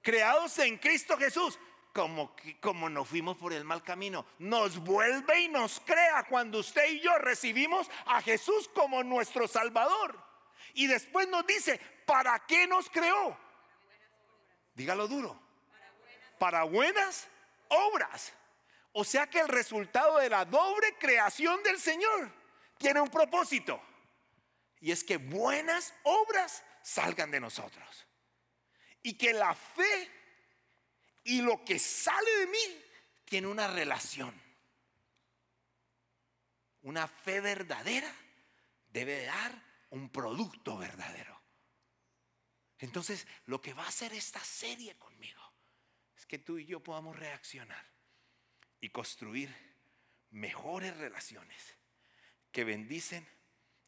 creados 0.00 0.56
en 0.60 0.78
Cristo 0.78 1.16
Jesús 1.18 1.58
como, 1.92 2.36
como 2.60 2.88
nos 2.88 3.08
fuimos 3.08 3.36
por 3.36 3.52
el 3.52 3.64
mal 3.64 3.82
camino. 3.82 4.24
Nos 4.38 4.78
vuelve 4.78 5.40
y 5.40 5.48
nos 5.48 5.80
crea 5.80 6.24
cuando 6.28 6.60
usted 6.60 6.88
y 6.88 7.00
yo 7.00 7.18
recibimos 7.18 7.90
a 8.06 8.22
Jesús 8.22 8.68
como 8.72 9.02
nuestro 9.02 9.48
Salvador. 9.48 10.16
Y 10.74 10.86
después 10.86 11.26
nos 11.26 11.44
dice, 11.44 11.80
¿para 12.06 12.46
qué 12.46 12.68
nos 12.68 12.88
creó? 12.88 13.36
Dígalo 14.74 15.08
duro. 15.08 15.40
Para 16.38 16.64
buenas 16.64 17.28
obras. 17.68 18.32
O 18.92 19.04
sea 19.04 19.28
que 19.28 19.40
el 19.40 19.48
resultado 19.48 20.18
de 20.18 20.28
la 20.28 20.44
doble 20.44 20.96
creación 20.98 21.62
del 21.62 21.78
Señor 21.78 22.30
tiene 22.78 23.00
un 23.00 23.08
propósito. 23.08 23.80
Y 24.80 24.90
es 24.90 25.04
que 25.04 25.16
buenas 25.16 25.94
obras 26.02 26.62
salgan 26.82 27.30
de 27.30 27.40
nosotros. 27.40 28.06
Y 29.02 29.16
que 29.16 29.32
la 29.32 29.54
fe 29.54 30.10
y 31.24 31.40
lo 31.40 31.64
que 31.64 31.78
sale 31.78 32.30
de 32.38 32.46
mí 32.48 32.82
tiene 33.24 33.46
una 33.46 33.68
relación. 33.68 34.40
Una 36.82 37.06
fe 37.06 37.40
verdadera 37.40 38.12
debe 38.88 39.24
dar 39.24 39.52
un 39.90 40.10
producto 40.10 40.76
verdadero. 40.76 41.31
Entonces, 42.82 43.28
lo 43.46 43.62
que 43.62 43.74
va 43.74 43.84
a 43.84 43.88
hacer 43.88 44.12
esta 44.12 44.40
serie 44.40 44.96
conmigo 44.96 45.40
es 46.16 46.26
que 46.26 46.38
tú 46.38 46.58
y 46.58 46.66
yo 46.66 46.80
podamos 46.80 47.16
reaccionar 47.16 47.86
y 48.80 48.88
construir 48.90 49.54
mejores 50.30 50.96
relaciones 50.96 51.76
que 52.50 52.64
bendicen 52.64 53.26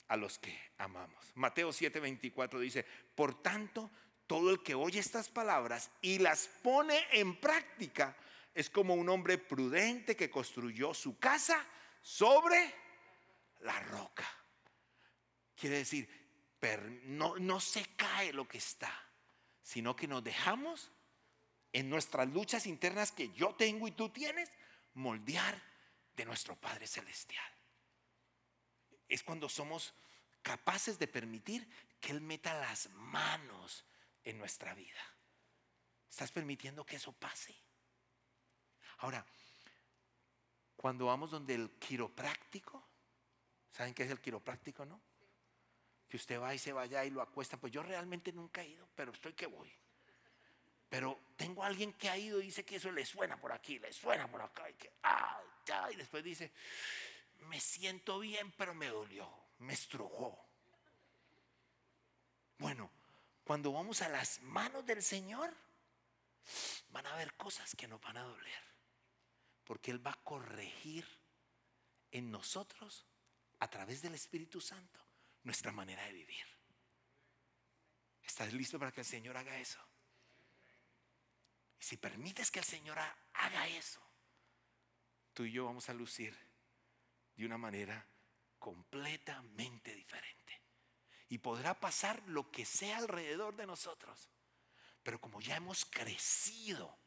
a 0.07 0.17
los 0.17 0.39
que 0.39 0.57
amamos. 0.79 1.33
Mateo 1.35 1.71
7:24 1.71 2.61
dice, 2.61 2.87
por 3.17 3.43
tanto, 3.43 3.91
todo 4.29 4.51
el 4.51 4.63
que 4.63 4.77
oye 4.77 5.01
estas 5.01 5.29
palabras 5.29 5.91
y 6.01 6.21
las 6.21 6.47
pone 6.47 7.05
en 7.11 7.41
práctica 7.41 8.17
es 8.55 8.71
como 8.71 8.95
un 8.95 9.09
hombre 9.09 9.39
prudente 9.39 10.15
que 10.15 10.31
construyó 10.31 10.95
su 10.95 11.19
casa 11.19 11.67
sobre 12.01 12.73
la 13.59 13.81
roca. 13.81 14.29
Quiere 15.57 15.79
decir, 15.79 16.24
no, 17.05 17.37
no 17.37 17.61
se 17.61 17.85
cae 17.97 18.33
lo 18.33 18.47
que 18.49 18.59
está, 18.59 18.93
sino 19.63 19.95
que 19.97 20.09
nos 20.09 20.23
dejamos 20.23 20.91
en 21.73 21.91
nuestras 21.91 22.29
luchas 22.29 22.67
internas 22.67 23.13
que 23.13 23.33
yo 23.33 23.55
tengo 23.55 23.89
y 23.89 23.93
tú 23.93 24.09
tienes, 24.09 24.51
moldear 24.95 25.61
de 26.17 26.25
nuestro 26.25 26.57
Padre 26.57 26.87
Celestial. 26.87 27.45
Es 29.09 29.23
cuando 29.23 29.49
somos 29.49 29.95
capaces 30.43 30.99
de 30.99 31.09
permitir 31.09 31.69
que 32.01 32.13
Él 32.13 32.21
meta 32.21 32.55
las 32.55 32.89
manos 32.91 33.85
en 34.23 34.39
nuestra 34.39 34.75
vida. 34.75 35.01
¿Estás 36.09 36.31
permitiendo 36.31 36.87
que 36.87 36.97
eso 36.97 37.13
pase? 37.13 37.57
Ahora, 38.99 39.27
cuando 40.77 41.07
vamos 41.07 41.31
donde 41.31 41.55
el 41.55 41.71
quiropráctico, 41.73 42.87
¿saben 43.73 43.95
qué 43.95 44.05
es 44.05 44.11
el 44.11 44.21
quiropráctico, 44.21 44.85
no? 44.85 45.01
Que 46.09 46.17
usted 46.17 46.41
va 46.41 46.55
y 46.55 46.59
se 46.59 46.73
vaya 46.73 47.05
y 47.05 47.11
lo 47.11 47.23
acuesta. 47.23 47.57
Pues 47.57 47.73
yo 47.73 47.83
realmente 47.83 48.33
nunca 48.33 48.63
he 48.63 48.69
ido, 48.69 48.89
pero 48.95 49.13
estoy 49.13 49.33
que 49.33 49.47
voy. 49.47 49.73
Pero 50.89 51.19
tengo 51.37 51.65
a 51.65 51.67
alguien 51.67 51.93
que 51.95 52.09
ha 52.09 52.17
ido 52.17 52.41
y 52.41 52.45
dice 52.45 52.65
que 52.65 52.77
eso 52.77 52.93
le 52.93 53.05
suena 53.05 53.37
por 53.41 53.53
aquí, 53.53 53.79
le 53.79 53.93
suena 53.93 54.31
por 54.31 54.43
acá, 54.43 54.71
y 54.71 54.75
que, 54.75 54.93
ah, 55.03 55.41
y 55.91 55.97
después 55.97 56.23
dice, 56.23 56.53
me 57.41 57.59
siento 57.59 58.21
bien, 58.21 58.53
pero 58.53 58.75
me 58.75 58.89
dolió, 58.89 59.29
me 59.59 59.73
estrujó. 59.73 60.39
Bueno, 62.59 62.91
cuando 63.43 63.73
vamos 63.73 64.03
a 64.03 64.09
las 64.09 64.41
manos 64.43 64.87
del 64.87 65.03
Señor, 65.03 65.53
van 66.91 67.07
a 67.07 67.15
haber 67.15 67.35
cosas 67.35 67.75
que 67.75 67.89
nos 67.89 68.01
van 68.01 68.17
a 68.17 68.23
doler. 68.23 68.63
Porque 69.65 69.91
Él 69.91 70.07
va 70.07 70.13
a 70.13 70.23
corregir 70.23 71.07
en 72.13 72.31
nosotros, 72.31 73.05
a 73.59 73.69
través 73.69 74.03
del 74.03 74.15
Espíritu 74.15 74.61
Santo, 74.61 75.04
nuestra 75.45 75.73
manera 75.73 76.03
de 76.05 76.13
vivir. 76.13 76.45
¿Estás 78.23 78.53
listo 78.53 78.79
para 78.79 78.91
que 78.91 79.03
el 79.03 79.07
Señor 79.07 79.37
haga 79.37 79.59
eso? 79.59 79.79
Y 81.79 81.85
si 81.85 81.97
permites 81.97 82.51
que 82.51 82.59
el 82.59 82.65
Señor 82.65 82.99
haga 82.99 83.69
eso, 83.69 84.01
tú 85.33 85.45
y 85.45 85.53
yo 85.53 85.67
vamos 85.67 85.89
a 85.89 85.95
lucir 85.95 86.37
de 87.37 87.47
una 87.47 87.59
manera 87.59 88.09
completamente 88.59 89.95
diferente 89.95 90.63
y 91.29 91.39
podrá 91.39 91.79
pasar 91.79 92.23
lo 92.27 92.51
que 92.51 92.65
sea 92.65 92.99
alrededor 92.99 93.55
de 93.57 93.67
nosotros. 93.67 94.31
Pero 95.03 95.21
como 95.21 95.41
ya 95.41 95.57
hemos 95.57 95.85
crecido 95.85 96.99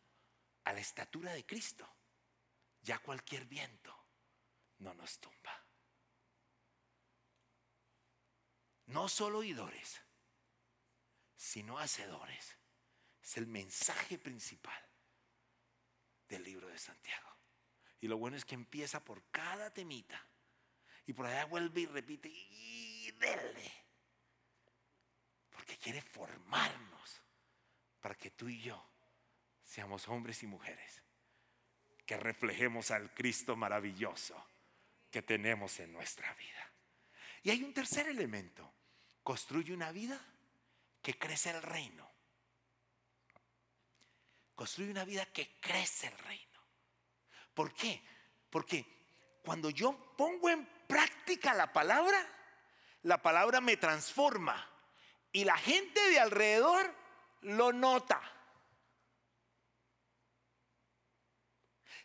a 0.65 0.73
la 0.73 0.79
estatura 0.79 1.33
de 1.33 1.45
Cristo, 1.45 1.91
ya 2.81 2.99
cualquier 2.99 3.45
viento 3.45 3.97
no 4.79 4.93
nos 4.93 5.19
tumba. 5.19 5.66
No 8.97 9.07
solo 9.07 9.37
oidores, 9.37 10.01
sino 11.35 11.77
hacedores. 11.77 12.57
Es 13.21 13.37
el 13.37 13.45
mensaje 13.45 14.17
principal 14.17 14.83
del 16.27 16.43
libro 16.43 16.67
de 16.67 16.79
Santiago. 16.79 17.29
Y 18.01 18.07
lo 18.07 18.17
bueno 18.17 18.37
es 18.37 18.43
que 18.43 18.55
empieza 18.55 19.05
por 19.05 19.21
cada 19.29 19.71
temita. 19.71 20.27
Y 21.05 21.13
por 21.13 21.27
allá 21.27 21.45
vuelve 21.45 21.81
y 21.81 21.85
repite, 21.85 22.27
y 22.27 23.11
dele 23.11 23.71
que 25.67 25.77
quiere 25.77 26.01
formarnos 26.01 27.21
para 28.01 28.15
que 28.15 28.31
tú 28.31 28.49
y 28.49 28.59
yo 28.61 28.83
seamos 29.63 30.07
hombres 30.07 30.41
y 30.41 30.47
mujeres 30.47 31.03
que 32.03 32.17
reflejemos 32.17 32.89
al 32.89 33.13
Cristo 33.13 33.55
maravilloso 33.55 34.43
que 35.11 35.21
tenemos 35.21 35.79
en 35.81 35.93
nuestra 35.93 36.33
vida. 36.33 36.73
Y 37.43 37.51
hay 37.51 37.63
un 37.63 37.75
tercer 37.75 38.07
elemento, 38.07 38.73
construye 39.27 39.73
una 39.73 39.91
vida 39.91 40.17
que 41.01 41.19
crece 41.19 41.49
el 41.49 41.61
reino. 41.61 42.09
Construye 44.55 44.89
una 44.89 45.03
vida 45.03 45.25
que 45.25 45.59
crece 45.59 46.07
el 46.07 46.17
reino. 46.19 46.61
¿Por 47.53 47.73
qué? 47.73 48.01
Porque 48.49 48.85
cuando 49.43 49.69
yo 49.69 50.15
pongo 50.15 50.49
en 50.49 50.65
práctica 50.87 51.53
la 51.53 51.73
palabra, 51.73 52.25
la 53.03 53.21
palabra 53.21 53.59
me 53.59 53.75
transforma 53.75 54.65
y 55.33 55.43
la 55.43 55.57
gente 55.57 55.99
de 56.09 56.19
alrededor 56.21 56.95
lo 57.41 57.73
nota. 57.73 58.21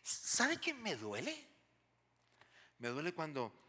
¿Sabe 0.02 0.60
qué 0.60 0.74
me 0.74 0.96
duele? 0.96 1.48
Me 2.78 2.88
duele 2.88 3.14
cuando 3.14 3.61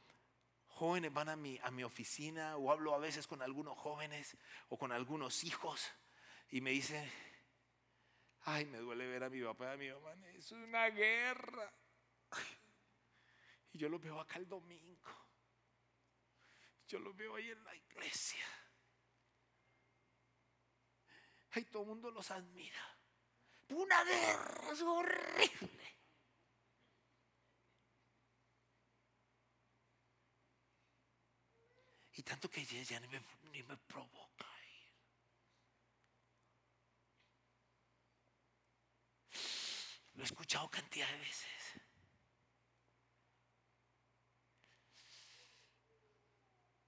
jóvenes 0.73 1.13
van 1.13 1.29
a 1.29 1.35
mi, 1.35 1.59
a 1.63 1.71
mi 1.71 1.83
oficina 1.83 2.57
o 2.57 2.71
hablo 2.71 2.93
a 2.93 2.97
veces 2.97 3.27
con 3.27 3.41
algunos 3.41 3.77
jóvenes 3.77 4.37
o 4.69 4.77
con 4.77 4.91
algunos 4.91 5.43
hijos 5.43 5.91
y 6.49 6.61
me 6.61 6.71
dicen, 6.71 7.09
ay, 8.41 8.65
me 8.65 8.79
duele 8.79 9.07
ver 9.07 9.23
a 9.23 9.29
mi 9.29 9.41
papá 9.41 9.65
y 9.65 9.73
a 9.73 9.77
mi 9.77 9.89
mamá, 9.91 10.29
es 10.31 10.51
una 10.51 10.89
guerra. 10.89 11.73
Y 13.75 13.79
yo 13.79 13.89
lo 13.89 13.97
veo 13.97 14.19
acá 14.19 14.37
el 14.37 14.47
domingo. 14.47 15.09
Yo 16.87 16.99
lo 16.99 17.11
veo 17.15 17.37
ahí 17.37 17.49
en 17.49 17.63
la 17.63 17.75
iglesia. 17.75 18.45
Y 21.55 21.65
todo 21.65 21.81
el 21.81 21.89
mundo 21.89 22.11
los 22.11 22.29
admira. 22.29 22.97
Una 23.69 24.03
guerra 24.03 24.71
es 24.71 24.81
horrible. 24.81 25.95
Y 32.15 32.23
tanto 32.23 32.49
que 32.49 32.63
ya, 32.65 32.99
ni, 32.99 33.07
me, 33.07 33.23
ni 33.51 33.63
me 33.63 33.75
provoca 33.77 34.45
ir. 34.61 34.91
Lo 40.15 40.21
he 40.21 40.25
escuchado 40.25 40.69
cantidad 40.69 41.09
de 41.09 41.17
veces. 41.17 41.83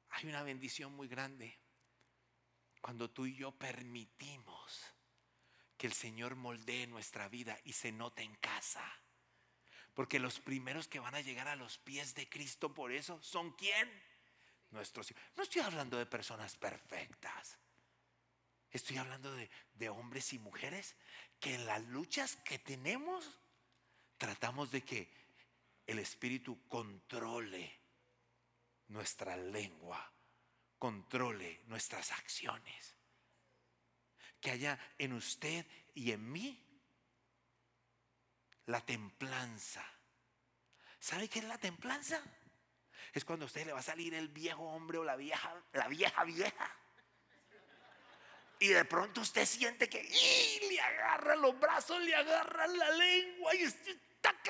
Hay 0.09 0.27
una 0.27 0.43
bendición 0.43 0.93
muy 0.93 1.07
grande 1.07 1.59
cuando 2.79 3.09
tú 3.09 3.25
y 3.25 3.35
yo 3.35 3.51
permitimos 3.51 4.95
que 5.75 5.87
el 5.87 5.93
Señor 5.93 6.35
moldee 6.35 6.87
nuestra 6.87 7.27
vida 7.27 7.59
y 7.63 7.73
se 7.73 7.91
note 7.91 8.21
en 8.21 8.35
casa. 8.35 8.83
Porque 9.93 10.19
los 10.19 10.39
primeros 10.39 10.87
que 10.87 10.99
van 10.99 11.15
a 11.15 11.21
llegar 11.21 11.47
a 11.47 11.55
los 11.55 11.79
pies 11.79 12.13
de 12.13 12.29
Cristo 12.29 12.73
por 12.73 12.91
eso 12.91 13.21
son 13.21 13.53
quién? 13.53 13.89
No 14.71 14.81
estoy 14.81 15.61
hablando 15.61 15.97
de 15.97 16.05
personas 16.05 16.55
perfectas. 16.57 17.57
Estoy 18.71 18.97
hablando 18.97 19.33
de, 19.33 19.49
de 19.73 19.89
hombres 19.89 20.33
y 20.33 20.39
mujeres 20.39 20.95
que 21.39 21.55
en 21.55 21.65
las 21.65 21.83
luchas 21.85 22.35
que 22.37 22.59
tenemos 22.59 23.39
tratamos 24.17 24.71
de 24.71 24.83
que 24.83 25.09
el 25.87 25.99
Espíritu 25.99 26.67
controle 26.67 27.79
nuestra 28.87 29.37
lengua 29.37 30.11
controle 30.85 31.61
nuestras 31.65 32.11
acciones. 32.11 32.95
Que 34.39 34.51
haya 34.51 34.79
en 34.97 35.13
usted 35.13 35.65
y 35.95 36.11
en 36.11 36.31
mí 36.31 36.61
La 38.67 38.81
templanza. 38.81 39.83
¿Sabe 40.99 41.27
qué 41.27 41.39
es 41.39 41.45
la 41.45 41.57
templanza? 41.57 42.19
Es 43.13 43.25
cuando 43.25 43.45
a 43.45 43.47
usted 43.47 43.65
le 43.65 43.73
va 43.73 43.79
a 43.79 43.83
salir 43.83 44.13
el 44.13 44.29
viejo 44.29 44.63
hombre 44.63 44.97
o 44.97 45.03
la 45.03 45.15
vieja, 45.15 45.53
la 45.73 45.87
vieja 45.87 46.23
vieja. 46.23 46.71
Y 48.59 48.69
de 48.69 48.85
pronto 48.85 49.21
usted 49.21 49.45
siente 49.45 49.89
que 49.89 50.01
le 50.03 50.81
agarran 50.81 51.41
los 51.41 51.59
brazos, 51.59 51.99
le 52.01 52.15
agarran 52.15 52.77
la 52.77 52.89
lengua 52.91 53.55
y 53.55 53.65
usted 53.65 53.97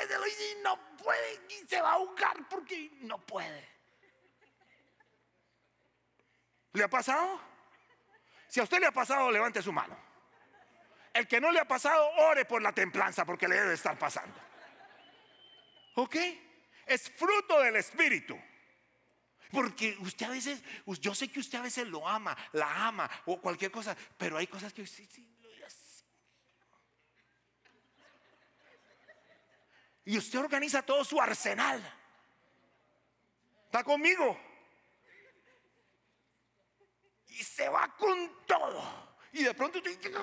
y 0.04 0.64
no 0.64 0.98
puede 0.98 1.42
y 1.50 1.68
se 1.68 1.82
va 1.82 1.92
a 1.92 1.94
ahogar 1.94 2.48
porque 2.50 2.92
no 3.02 3.20
puede. 3.26 3.68
¿Le 6.74 6.84
ha 6.84 6.90
pasado? 6.90 7.40
Si 8.48 8.60
a 8.60 8.64
usted 8.64 8.80
le 8.80 8.88
ha 8.88 8.92
pasado, 8.92 9.32
levante 9.32 9.62
su 9.62 9.72
mano. 9.72 9.98
El 11.14 11.28
que 11.28 11.40
no 11.40 11.52
le 11.52 11.60
ha 11.60 11.68
pasado, 11.68 12.10
ore 12.18 12.46
por 12.46 12.62
la 12.62 12.74
templanza 12.74 13.26
porque 13.26 13.48
le 13.48 13.56
debe 13.56 13.74
estar 13.74 13.98
pasando. 13.98 14.38
¿Ok? 15.96 16.16
Es 16.86 17.10
fruto 17.10 17.60
del 17.62 17.76
Espíritu. 17.78 18.40
Porque 19.52 19.96
usted 20.00 20.26
a 20.26 20.30
veces, 20.30 20.62
yo 21.00 21.16
sé 21.16 21.30
que 21.30 21.40
usted 21.40 21.60
a 21.60 21.64
veces 21.64 21.88
lo 21.88 22.08
ama, 22.08 22.36
la 22.52 22.88
ama 22.88 23.10
o 23.26 23.40
cualquier 23.40 23.72
cosa, 23.72 23.96
pero 24.18 24.38
hay 24.38 24.48
cosas 24.48 24.74
que 24.74 24.86
sí, 24.86 25.06
sí, 25.06 25.36
Y 30.08 30.20
usted 30.20 30.40
organiza 30.40 30.84
todo 30.84 31.04
su 31.04 31.20
arsenal. 31.20 31.82
¿Está 33.66 33.84
conmigo? 33.84 34.40
Y 37.28 37.44
se 37.44 37.68
va 37.68 37.94
con 37.98 38.46
todo. 38.46 39.18
Y 39.34 39.44
de 39.44 39.54
pronto 39.56 39.80
usted... 39.80 40.16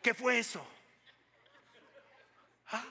¿Qué 0.00 0.14
fue 0.14 0.38
eso? 0.38 0.64
¿Ah? 2.68 2.84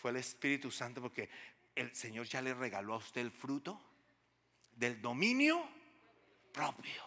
Fue 0.00 0.10
el 0.12 0.16
Espíritu 0.16 0.70
Santo 0.70 1.02
porque 1.02 1.28
el 1.74 1.94
Señor 1.94 2.26
ya 2.26 2.40
le 2.40 2.54
regaló 2.54 2.94
a 2.94 2.98
usted 2.98 3.20
el 3.20 3.30
fruto 3.30 3.78
del 4.72 5.00
dominio 5.02 5.68
propio. 6.52 7.04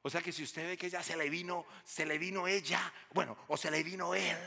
O 0.00 0.08
sea 0.08 0.22
que 0.22 0.32
si 0.32 0.42
usted 0.42 0.66
ve 0.66 0.78
que 0.78 0.88
ya 0.88 1.02
se 1.02 1.16
le 1.16 1.28
vino, 1.28 1.66
se 1.84 2.06
le 2.06 2.16
vino 2.16 2.48
ella, 2.48 2.92
bueno, 3.12 3.36
o 3.48 3.56
se 3.58 3.70
le 3.70 3.82
vino 3.82 4.14
él, 4.14 4.38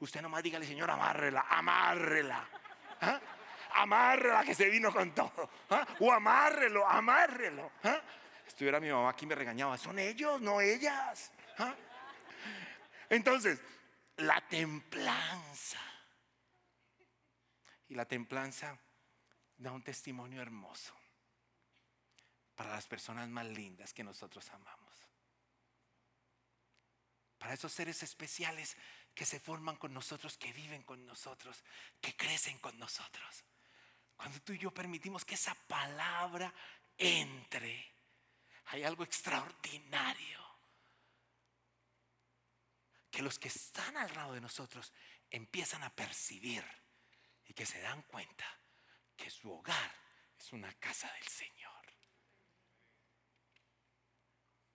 usted 0.00 0.22
nomás 0.22 0.42
dígale, 0.42 0.64
Señor, 0.64 0.90
amárrela, 0.90 1.44
amárrela. 1.50 2.48
¿Ah? 3.02 3.20
Amárrela 3.74 4.42
que 4.42 4.54
se 4.54 4.70
vino 4.70 4.90
con 4.90 5.14
todo. 5.14 5.50
¿Ah? 5.68 5.86
O 5.98 6.10
amárrelo, 6.10 6.86
amárrelo. 6.86 7.72
¿Ah? 7.84 8.00
Estuviera 8.46 8.80
mi 8.80 8.88
mamá 8.88 9.10
aquí 9.10 9.26
me 9.26 9.34
regañaba, 9.34 9.76
son 9.76 9.98
ellos, 9.98 10.40
no 10.40 10.62
ellas. 10.62 11.30
¿Ah? 11.58 11.74
Entonces, 13.10 13.60
la 14.18 14.40
templanza. 14.48 15.80
Y 17.88 17.94
la 17.94 18.04
templanza 18.04 18.78
da 19.56 19.72
un 19.72 19.82
testimonio 19.82 20.42
hermoso 20.42 20.94
para 22.54 22.70
las 22.70 22.86
personas 22.86 23.28
más 23.28 23.46
lindas 23.46 23.94
que 23.94 24.04
nosotros 24.04 24.48
amamos. 24.50 24.94
Para 27.38 27.54
esos 27.54 27.72
seres 27.72 28.02
especiales 28.02 28.76
que 29.14 29.24
se 29.24 29.40
forman 29.40 29.76
con 29.76 29.94
nosotros, 29.94 30.36
que 30.36 30.52
viven 30.52 30.82
con 30.82 31.06
nosotros, 31.06 31.62
que 32.00 32.16
crecen 32.16 32.58
con 32.58 32.78
nosotros. 32.78 33.44
Cuando 34.16 34.40
tú 34.40 34.52
y 34.52 34.58
yo 34.58 34.72
permitimos 34.72 35.24
que 35.24 35.36
esa 35.36 35.54
palabra 35.54 36.52
entre, 36.96 37.94
hay 38.66 38.82
algo 38.82 39.04
extraordinario. 39.04 40.47
Que 43.10 43.22
los 43.22 43.38
que 43.38 43.48
están 43.48 43.96
al 43.96 44.14
lado 44.14 44.34
de 44.34 44.40
nosotros 44.40 44.92
empiezan 45.30 45.82
a 45.82 45.94
percibir 45.94 46.64
y 47.46 47.54
que 47.54 47.66
se 47.66 47.80
dan 47.80 48.02
cuenta 48.02 48.46
que 49.16 49.30
su 49.30 49.50
hogar 49.50 49.92
es 50.38 50.52
una 50.52 50.72
casa 50.74 51.12
del 51.14 51.26
Señor. 51.26 51.68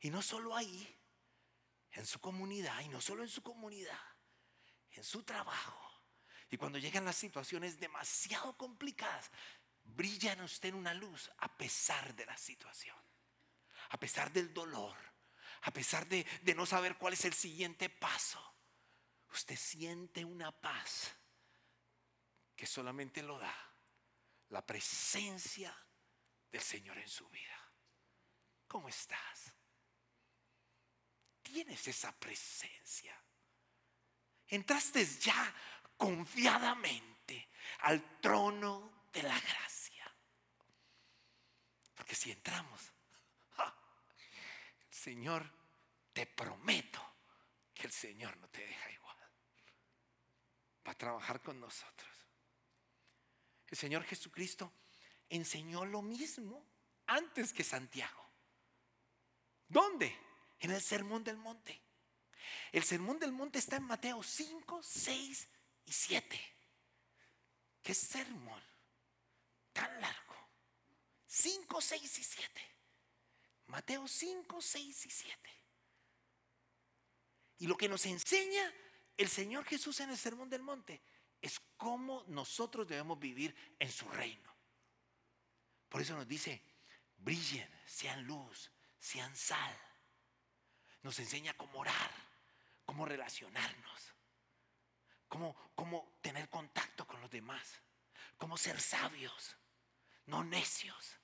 Y 0.02 0.10
no 0.10 0.22
solo 0.22 0.56
ahí, 0.56 1.00
en 1.92 2.06
su 2.06 2.20
comunidad, 2.20 2.82
y 2.82 2.90
no 2.90 3.00
solo 3.00 3.24
en 3.24 3.30
su 3.30 3.42
comunidad, 3.42 4.02
en 4.92 5.04
su 5.04 5.24
trabajo. 5.24 5.80
Y 6.50 6.58
cuando 6.58 6.78
llegan 6.78 7.06
las 7.06 7.16
situaciones 7.16 7.80
demasiado 7.80 8.58
complicadas, 8.58 9.32
brilla 9.84 10.34
en 10.34 10.42
usted 10.42 10.74
una 10.74 10.94
luz 10.94 11.32
a 11.38 11.58
pesar 11.58 12.14
de 12.16 12.26
la 12.26 12.38
situación, 12.38 12.98
a 13.90 14.00
pesar 14.00 14.32
del 14.32 14.54
dolor, 14.54 14.98
a 15.64 15.72
pesar 15.72 16.08
de, 16.08 16.26
de 16.42 16.56
no 16.56 16.66
saber 16.66 16.98
cuál 16.98 17.14
es 17.14 17.26
el 17.26 17.34
siguiente 17.34 17.90
paso. 17.90 18.42
Usted 19.32 19.58
siente 19.58 20.24
una 20.24 20.52
paz 20.52 21.14
que 22.56 22.66
solamente 22.66 23.24
lo 23.24 23.40
da 23.40 23.56
la 24.50 24.66
presencia 24.66 25.76
del 26.52 26.62
Señor 26.62 26.98
en 27.00 27.10
su 27.10 27.28
vida. 27.30 27.60
¿Cómo 28.68 28.90
estás? 28.90 29.54
tienes 31.54 31.88
esa 31.88 32.12
presencia. 32.12 33.16
Entraste 34.48 35.06
ya 35.06 35.54
confiadamente 35.96 37.50
al 37.82 38.20
trono 38.20 39.06
de 39.14 39.22
la 39.22 39.40
gracia. 39.40 40.12
Porque 41.94 42.16
si 42.16 42.32
entramos, 42.32 42.92
Señor, 45.04 45.50
te 46.14 46.26
prometo 46.26 47.02
que 47.74 47.88
el 47.88 47.92
Señor 47.92 48.38
no 48.38 48.48
te 48.50 48.66
deja 48.66 48.92
igual. 48.92 49.18
Va 50.88 50.92
a 50.92 50.98
trabajar 50.98 51.42
con 51.42 51.60
nosotros. 51.60 52.12
El 53.68 53.78
Señor 53.78 54.04
Jesucristo 54.04 54.72
enseñó 55.30 55.84
lo 55.86 56.02
mismo 56.02 56.66
antes 57.08 57.52
que 57.52 57.64
Santiago. 57.64 58.24
¿Dónde? 59.68 60.16
en 60.64 60.72
el 60.72 60.82
Sermón 60.82 61.24
del 61.26 61.38
Monte. 61.38 61.82
El 62.72 62.84
Sermón 62.84 63.20
del 63.20 63.34
Monte 63.34 63.60
está 63.60 63.76
en 63.76 63.84
Mateo 63.84 64.24
5, 64.24 64.82
6 64.82 65.48
y 65.86 65.92
7. 65.92 66.40
¿Qué 67.82 67.94
sermón 67.94 68.64
tan 69.74 70.00
largo? 70.00 70.36
5, 71.28 71.82
6 71.82 72.18
y 72.18 72.24
7. 72.24 72.73
Mateo 73.74 74.08
5, 74.08 74.62
6 74.62 75.06
y 75.06 75.10
7. 75.10 75.38
Y 77.60 77.68
lo 77.68 77.76
que 77.76 77.90
nos 77.90 78.06
enseña 78.06 78.72
el 79.18 79.28
Señor 79.28 79.66
Jesús 79.66 80.00
en 80.00 80.10
el 80.10 80.18
Sermón 80.18 80.50
del 80.50 80.62
Monte 80.62 81.02
es 81.42 81.60
cómo 81.76 82.24
nosotros 82.28 82.88
debemos 82.88 83.20
vivir 83.20 83.54
en 83.78 83.92
su 83.92 84.08
reino. 84.08 84.56
Por 85.90 86.02
eso 86.02 86.16
nos 86.16 86.28
dice, 86.28 86.62
brillen, 87.18 87.70
sean 87.86 88.24
luz, 88.24 88.72
sean 88.98 89.36
sal 89.36 89.78
nos 91.04 91.20
enseña 91.20 91.54
cómo 91.54 91.80
orar, 91.80 92.12
cómo 92.86 93.06
relacionarnos, 93.06 94.14
cómo, 95.28 95.56
cómo 95.76 96.18
tener 96.22 96.50
contacto 96.50 97.06
con 97.06 97.22
los 97.22 97.30
demás, 97.30 97.82
cómo 98.38 98.58
ser 98.58 98.80
sabios, 98.80 99.58
no 100.26 100.44
necios. 100.44 101.18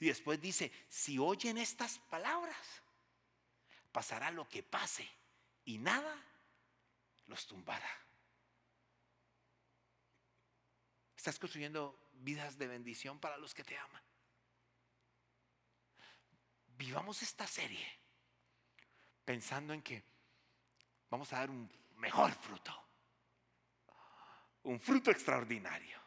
Y 0.00 0.06
después 0.06 0.40
dice, 0.40 0.72
si 0.88 1.18
oyen 1.18 1.58
estas 1.58 1.98
palabras, 1.98 2.56
pasará 3.92 4.30
lo 4.30 4.48
que 4.48 4.62
pase 4.62 5.06
y 5.66 5.76
nada 5.76 6.16
los 7.26 7.46
tumbará. 7.46 7.90
Estás 11.14 11.38
construyendo 11.38 12.08
vidas 12.12 12.56
de 12.56 12.66
bendición 12.66 13.20
para 13.20 13.36
los 13.36 13.52
que 13.52 13.62
te 13.62 13.76
aman. 13.76 14.02
Vivamos 16.78 17.22
esta 17.22 17.46
serie 17.46 17.86
pensando 19.22 19.74
en 19.74 19.82
que 19.82 20.02
vamos 21.10 21.30
a 21.34 21.40
dar 21.40 21.50
un 21.50 21.70
mejor 21.96 22.32
fruto, 22.32 22.74
un 24.62 24.80
fruto 24.80 25.10
extraordinario. 25.10 26.00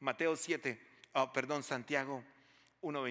Mateo 0.00 0.34
7, 0.34 1.02
perdón, 1.34 1.62
Santiago 1.62 2.24
1, 2.80 3.02
uh, 3.02 3.06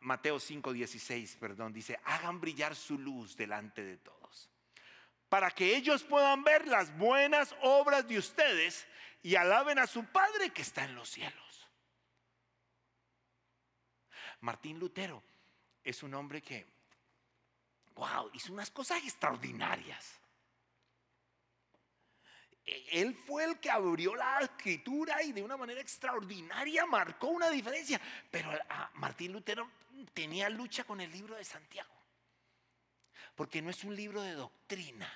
Mateo 0.00 0.38
5, 0.38 0.72
16, 0.72 1.36
perdón, 1.36 1.72
dice, 1.72 1.98
hagan 2.04 2.40
brillar 2.40 2.74
su 2.74 2.98
luz 2.98 3.36
delante 3.36 3.84
de 3.84 3.96
todos, 3.98 4.50
para 5.28 5.50
que 5.50 5.76
ellos 5.76 6.02
puedan 6.04 6.42
ver 6.42 6.66
las 6.66 6.96
buenas 6.96 7.54
obras 7.62 8.06
de 8.08 8.18
ustedes 8.18 8.86
y 9.22 9.36
alaben 9.36 9.78
a 9.78 9.86
su 9.86 10.04
Padre 10.06 10.50
que 10.50 10.62
está 10.62 10.84
en 10.84 10.94
los 10.94 11.10
cielos. 11.10 11.68
Martín 14.40 14.78
Lutero 14.78 15.22
es 15.84 16.02
un 16.02 16.14
hombre 16.14 16.40
que 16.40 16.66
wow, 17.94 18.30
hizo 18.32 18.52
unas 18.52 18.70
cosas 18.70 19.02
extraordinarias. 19.04 20.18
Él 22.64 23.14
fue 23.14 23.44
el 23.44 23.58
que 23.58 23.70
abrió 23.70 24.14
la 24.14 24.40
escritura 24.40 25.22
y 25.22 25.32
de 25.32 25.42
una 25.42 25.56
manera 25.56 25.80
extraordinaria 25.80 26.86
marcó 26.86 27.28
una 27.28 27.50
diferencia. 27.50 28.00
Pero 28.30 28.50
Martín 28.94 29.32
Lutero 29.32 29.70
tenía 30.12 30.48
lucha 30.48 30.84
con 30.84 31.00
el 31.00 31.10
libro 31.10 31.36
de 31.36 31.44
Santiago. 31.44 31.90
porque 33.34 33.62
no 33.62 33.70
es 33.70 33.84
un 33.84 33.96
libro 33.96 34.20
de 34.20 34.34
doctrina. 34.34 35.10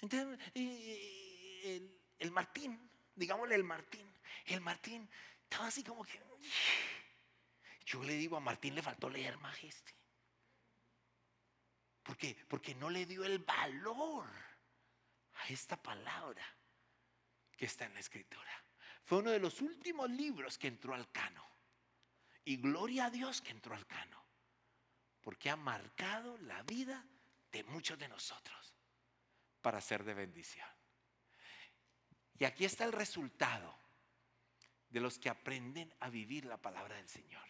Entonces, 0.00 0.38
el, 0.54 2.30
Martín, 2.30 2.88
digámosle 3.16 3.56
el 3.56 3.64
Martín, 3.64 4.06
el 4.46 4.60
Martín 4.60 5.08
estaba 5.42 5.66
así 5.66 5.82
como 5.82 6.04
que... 6.04 6.20
Yo 7.84 8.02
le 8.04 8.14
digo 8.14 8.36
a 8.36 8.40
Martín 8.40 8.76
le 8.76 8.82
faltó 8.82 9.10
leer 9.10 9.36
majeste. 9.38 9.92
¿Por 12.02 12.16
qué? 12.16 12.36
Porque 12.48 12.76
no 12.76 12.88
le 12.88 13.06
dio 13.06 13.24
el 13.24 13.40
valor 13.40 14.28
esta 15.48 15.76
palabra 15.80 16.44
que 17.56 17.66
está 17.66 17.86
en 17.86 17.94
la 17.94 18.00
escritura. 18.00 18.50
Fue 19.04 19.18
uno 19.18 19.30
de 19.30 19.40
los 19.40 19.60
últimos 19.60 20.10
libros 20.10 20.58
que 20.58 20.68
entró 20.68 20.94
al 20.94 21.10
cano. 21.10 21.46
Y 22.44 22.56
gloria 22.56 23.06
a 23.06 23.10
Dios 23.10 23.40
que 23.40 23.50
entró 23.50 23.74
al 23.74 23.86
cano. 23.86 24.22
Porque 25.20 25.50
ha 25.50 25.56
marcado 25.56 26.36
la 26.38 26.62
vida 26.62 27.04
de 27.50 27.62
muchos 27.64 27.98
de 27.98 28.08
nosotros 28.08 28.74
para 29.60 29.80
ser 29.80 30.04
de 30.04 30.14
bendición. 30.14 30.68
Y 32.38 32.44
aquí 32.44 32.64
está 32.64 32.84
el 32.84 32.92
resultado 32.92 33.78
de 34.88 35.00
los 35.00 35.18
que 35.18 35.28
aprenden 35.28 35.92
a 36.00 36.10
vivir 36.10 36.44
la 36.44 36.56
palabra 36.56 36.96
del 36.96 37.08
Señor. 37.08 37.46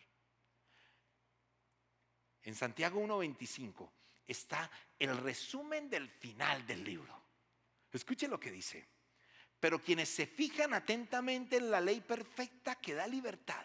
En 2.42 2.54
Santiago 2.54 3.00
1.25 3.00 3.90
está 4.26 4.70
el 4.98 5.16
resumen 5.16 5.88
del 5.88 6.08
final 6.08 6.66
del 6.66 6.84
libro. 6.84 7.21
Escuche 7.92 8.28
lo 8.28 8.40
que 8.40 8.50
dice. 8.50 8.86
Pero 9.60 9.78
quienes 9.80 10.08
se 10.08 10.26
fijan 10.26 10.74
atentamente 10.74 11.56
en 11.56 11.70
la 11.70 11.80
ley 11.80 12.00
perfecta 12.00 12.74
que 12.76 12.94
da 12.94 13.06
libertad 13.06 13.64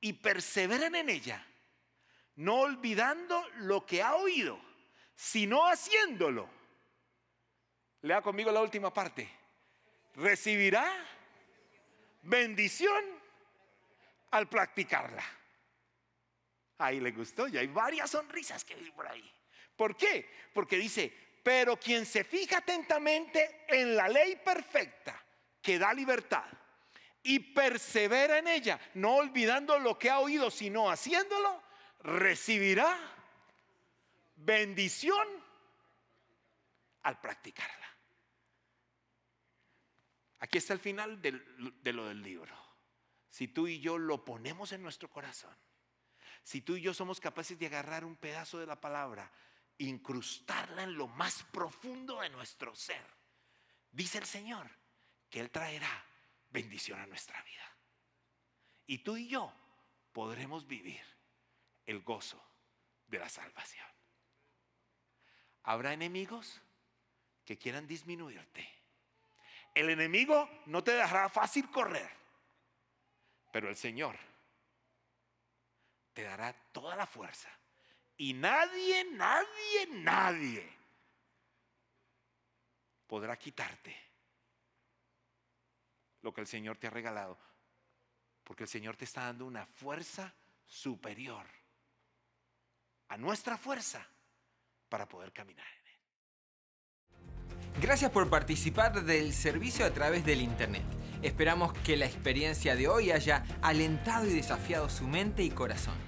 y 0.00 0.12
perseveran 0.14 0.94
en 0.94 1.08
ella, 1.08 1.44
no 2.36 2.60
olvidando 2.60 3.44
lo 3.58 3.84
que 3.86 4.02
ha 4.02 4.16
oído, 4.16 4.58
sino 5.14 5.66
haciéndolo. 5.66 6.48
Lea 8.02 8.22
conmigo 8.22 8.50
la 8.50 8.62
última 8.62 8.92
parte. 8.92 9.28
Recibirá 10.14 10.86
bendición 12.22 13.04
al 14.30 14.48
practicarla. 14.48 15.24
Ahí 16.78 17.00
le 17.00 17.10
gustó, 17.10 17.48
y 17.48 17.56
hay 17.58 17.66
varias 17.66 18.10
sonrisas 18.10 18.64
que 18.64 18.74
vi 18.76 18.90
por 18.92 19.06
ahí. 19.06 19.28
¿Por 19.76 19.96
qué? 19.96 20.28
Porque 20.52 20.76
dice, 20.76 21.12
pero 21.48 21.78
quien 21.78 22.04
se 22.04 22.24
fija 22.24 22.58
atentamente 22.58 23.64
en 23.68 23.96
la 23.96 24.06
ley 24.06 24.36
perfecta 24.36 25.18
que 25.62 25.78
da 25.78 25.94
libertad 25.94 26.44
y 27.22 27.38
persevera 27.38 28.36
en 28.36 28.48
ella, 28.48 28.78
no 28.92 29.14
olvidando 29.14 29.78
lo 29.78 29.98
que 29.98 30.10
ha 30.10 30.18
oído, 30.18 30.50
sino 30.50 30.90
haciéndolo, 30.90 31.62
recibirá 32.00 32.94
bendición 34.36 35.26
al 37.04 37.18
practicarla. 37.18 37.96
Aquí 40.40 40.58
está 40.58 40.74
el 40.74 40.80
final 40.80 41.22
de 41.22 41.92
lo 41.94 42.08
del 42.08 42.22
libro. 42.22 42.54
Si 43.30 43.48
tú 43.48 43.66
y 43.66 43.80
yo 43.80 43.96
lo 43.96 44.22
ponemos 44.22 44.72
en 44.72 44.82
nuestro 44.82 45.08
corazón, 45.08 45.56
si 46.42 46.60
tú 46.60 46.76
y 46.76 46.82
yo 46.82 46.92
somos 46.92 47.20
capaces 47.20 47.58
de 47.58 47.68
agarrar 47.68 48.04
un 48.04 48.16
pedazo 48.16 48.58
de 48.58 48.66
la 48.66 48.78
palabra, 48.78 49.32
incrustarla 49.78 50.82
en 50.82 50.96
lo 50.96 51.08
más 51.08 51.44
profundo 51.44 52.20
de 52.20 52.30
nuestro 52.30 52.74
ser, 52.74 53.04
dice 53.90 54.18
el 54.18 54.26
Señor 54.26 54.68
que 55.30 55.40
Él 55.40 55.50
traerá 55.50 56.04
bendición 56.50 57.00
a 57.00 57.06
nuestra 57.06 57.40
vida. 57.42 57.76
Y 58.86 58.98
tú 58.98 59.16
y 59.16 59.28
yo 59.28 59.52
podremos 60.12 60.66
vivir 60.66 61.02
el 61.86 62.02
gozo 62.02 62.42
de 63.06 63.18
la 63.18 63.28
salvación. 63.28 63.86
Habrá 65.64 65.92
enemigos 65.92 66.60
que 67.44 67.58
quieran 67.58 67.86
disminuirte. 67.86 68.68
El 69.74 69.90
enemigo 69.90 70.48
no 70.66 70.82
te 70.82 70.92
dejará 70.92 71.28
fácil 71.28 71.70
correr, 71.70 72.10
pero 73.52 73.68
el 73.68 73.76
Señor 73.76 74.18
te 76.12 76.22
dará 76.22 76.52
toda 76.72 76.96
la 76.96 77.06
fuerza. 77.06 77.48
Y 78.18 78.34
nadie, 78.34 79.04
nadie, 79.12 79.86
nadie 79.90 80.68
podrá 83.06 83.36
quitarte 83.38 83.96
lo 86.22 86.34
que 86.34 86.40
el 86.40 86.48
Señor 86.48 86.76
te 86.76 86.88
ha 86.88 86.90
regalado. 86.90 87.38
Porque 88.42 88.64
el 88.64 88.68
Señor 88.68 88.96
te 88.96 89.04
está 89.04 89.22
dando 89.22 89.46
una 89.46 89.66
fuerza 89.66 90.34
superior 90.66 91.46
a 93.08 93.16
nuestra 93.16 93.56
fuerza 93.56 94.04
para 94.88 95.06
poder 95.06 95.32
caminar 95.32 95.66
en 95.66 95.86
él. 95.86 97.80
Gracias 97.80 98.10
por 98.10 98.28
participar 98.28 99.04
del 99.04 99.32
servicio 99.32 99.86
a 99.86 99.90
través 99.90 100.24
del 100.24 100.40
Internet. 100.40 100.84
Esperamos 101.22 101.72
que 101.84 101.96
la 101.96 102.06
experiencia 102.06 102.74
de 102.74 102.88
hoy 102.88 103.12
haya 103.12 103.44
alentado 103.62 104.26
y 104.26 104.32
desafiado 104.32 104.88
su 104.88 105.06
mente 105.06 105.44
y 105.44 105.50
corazón. 105.50 106.07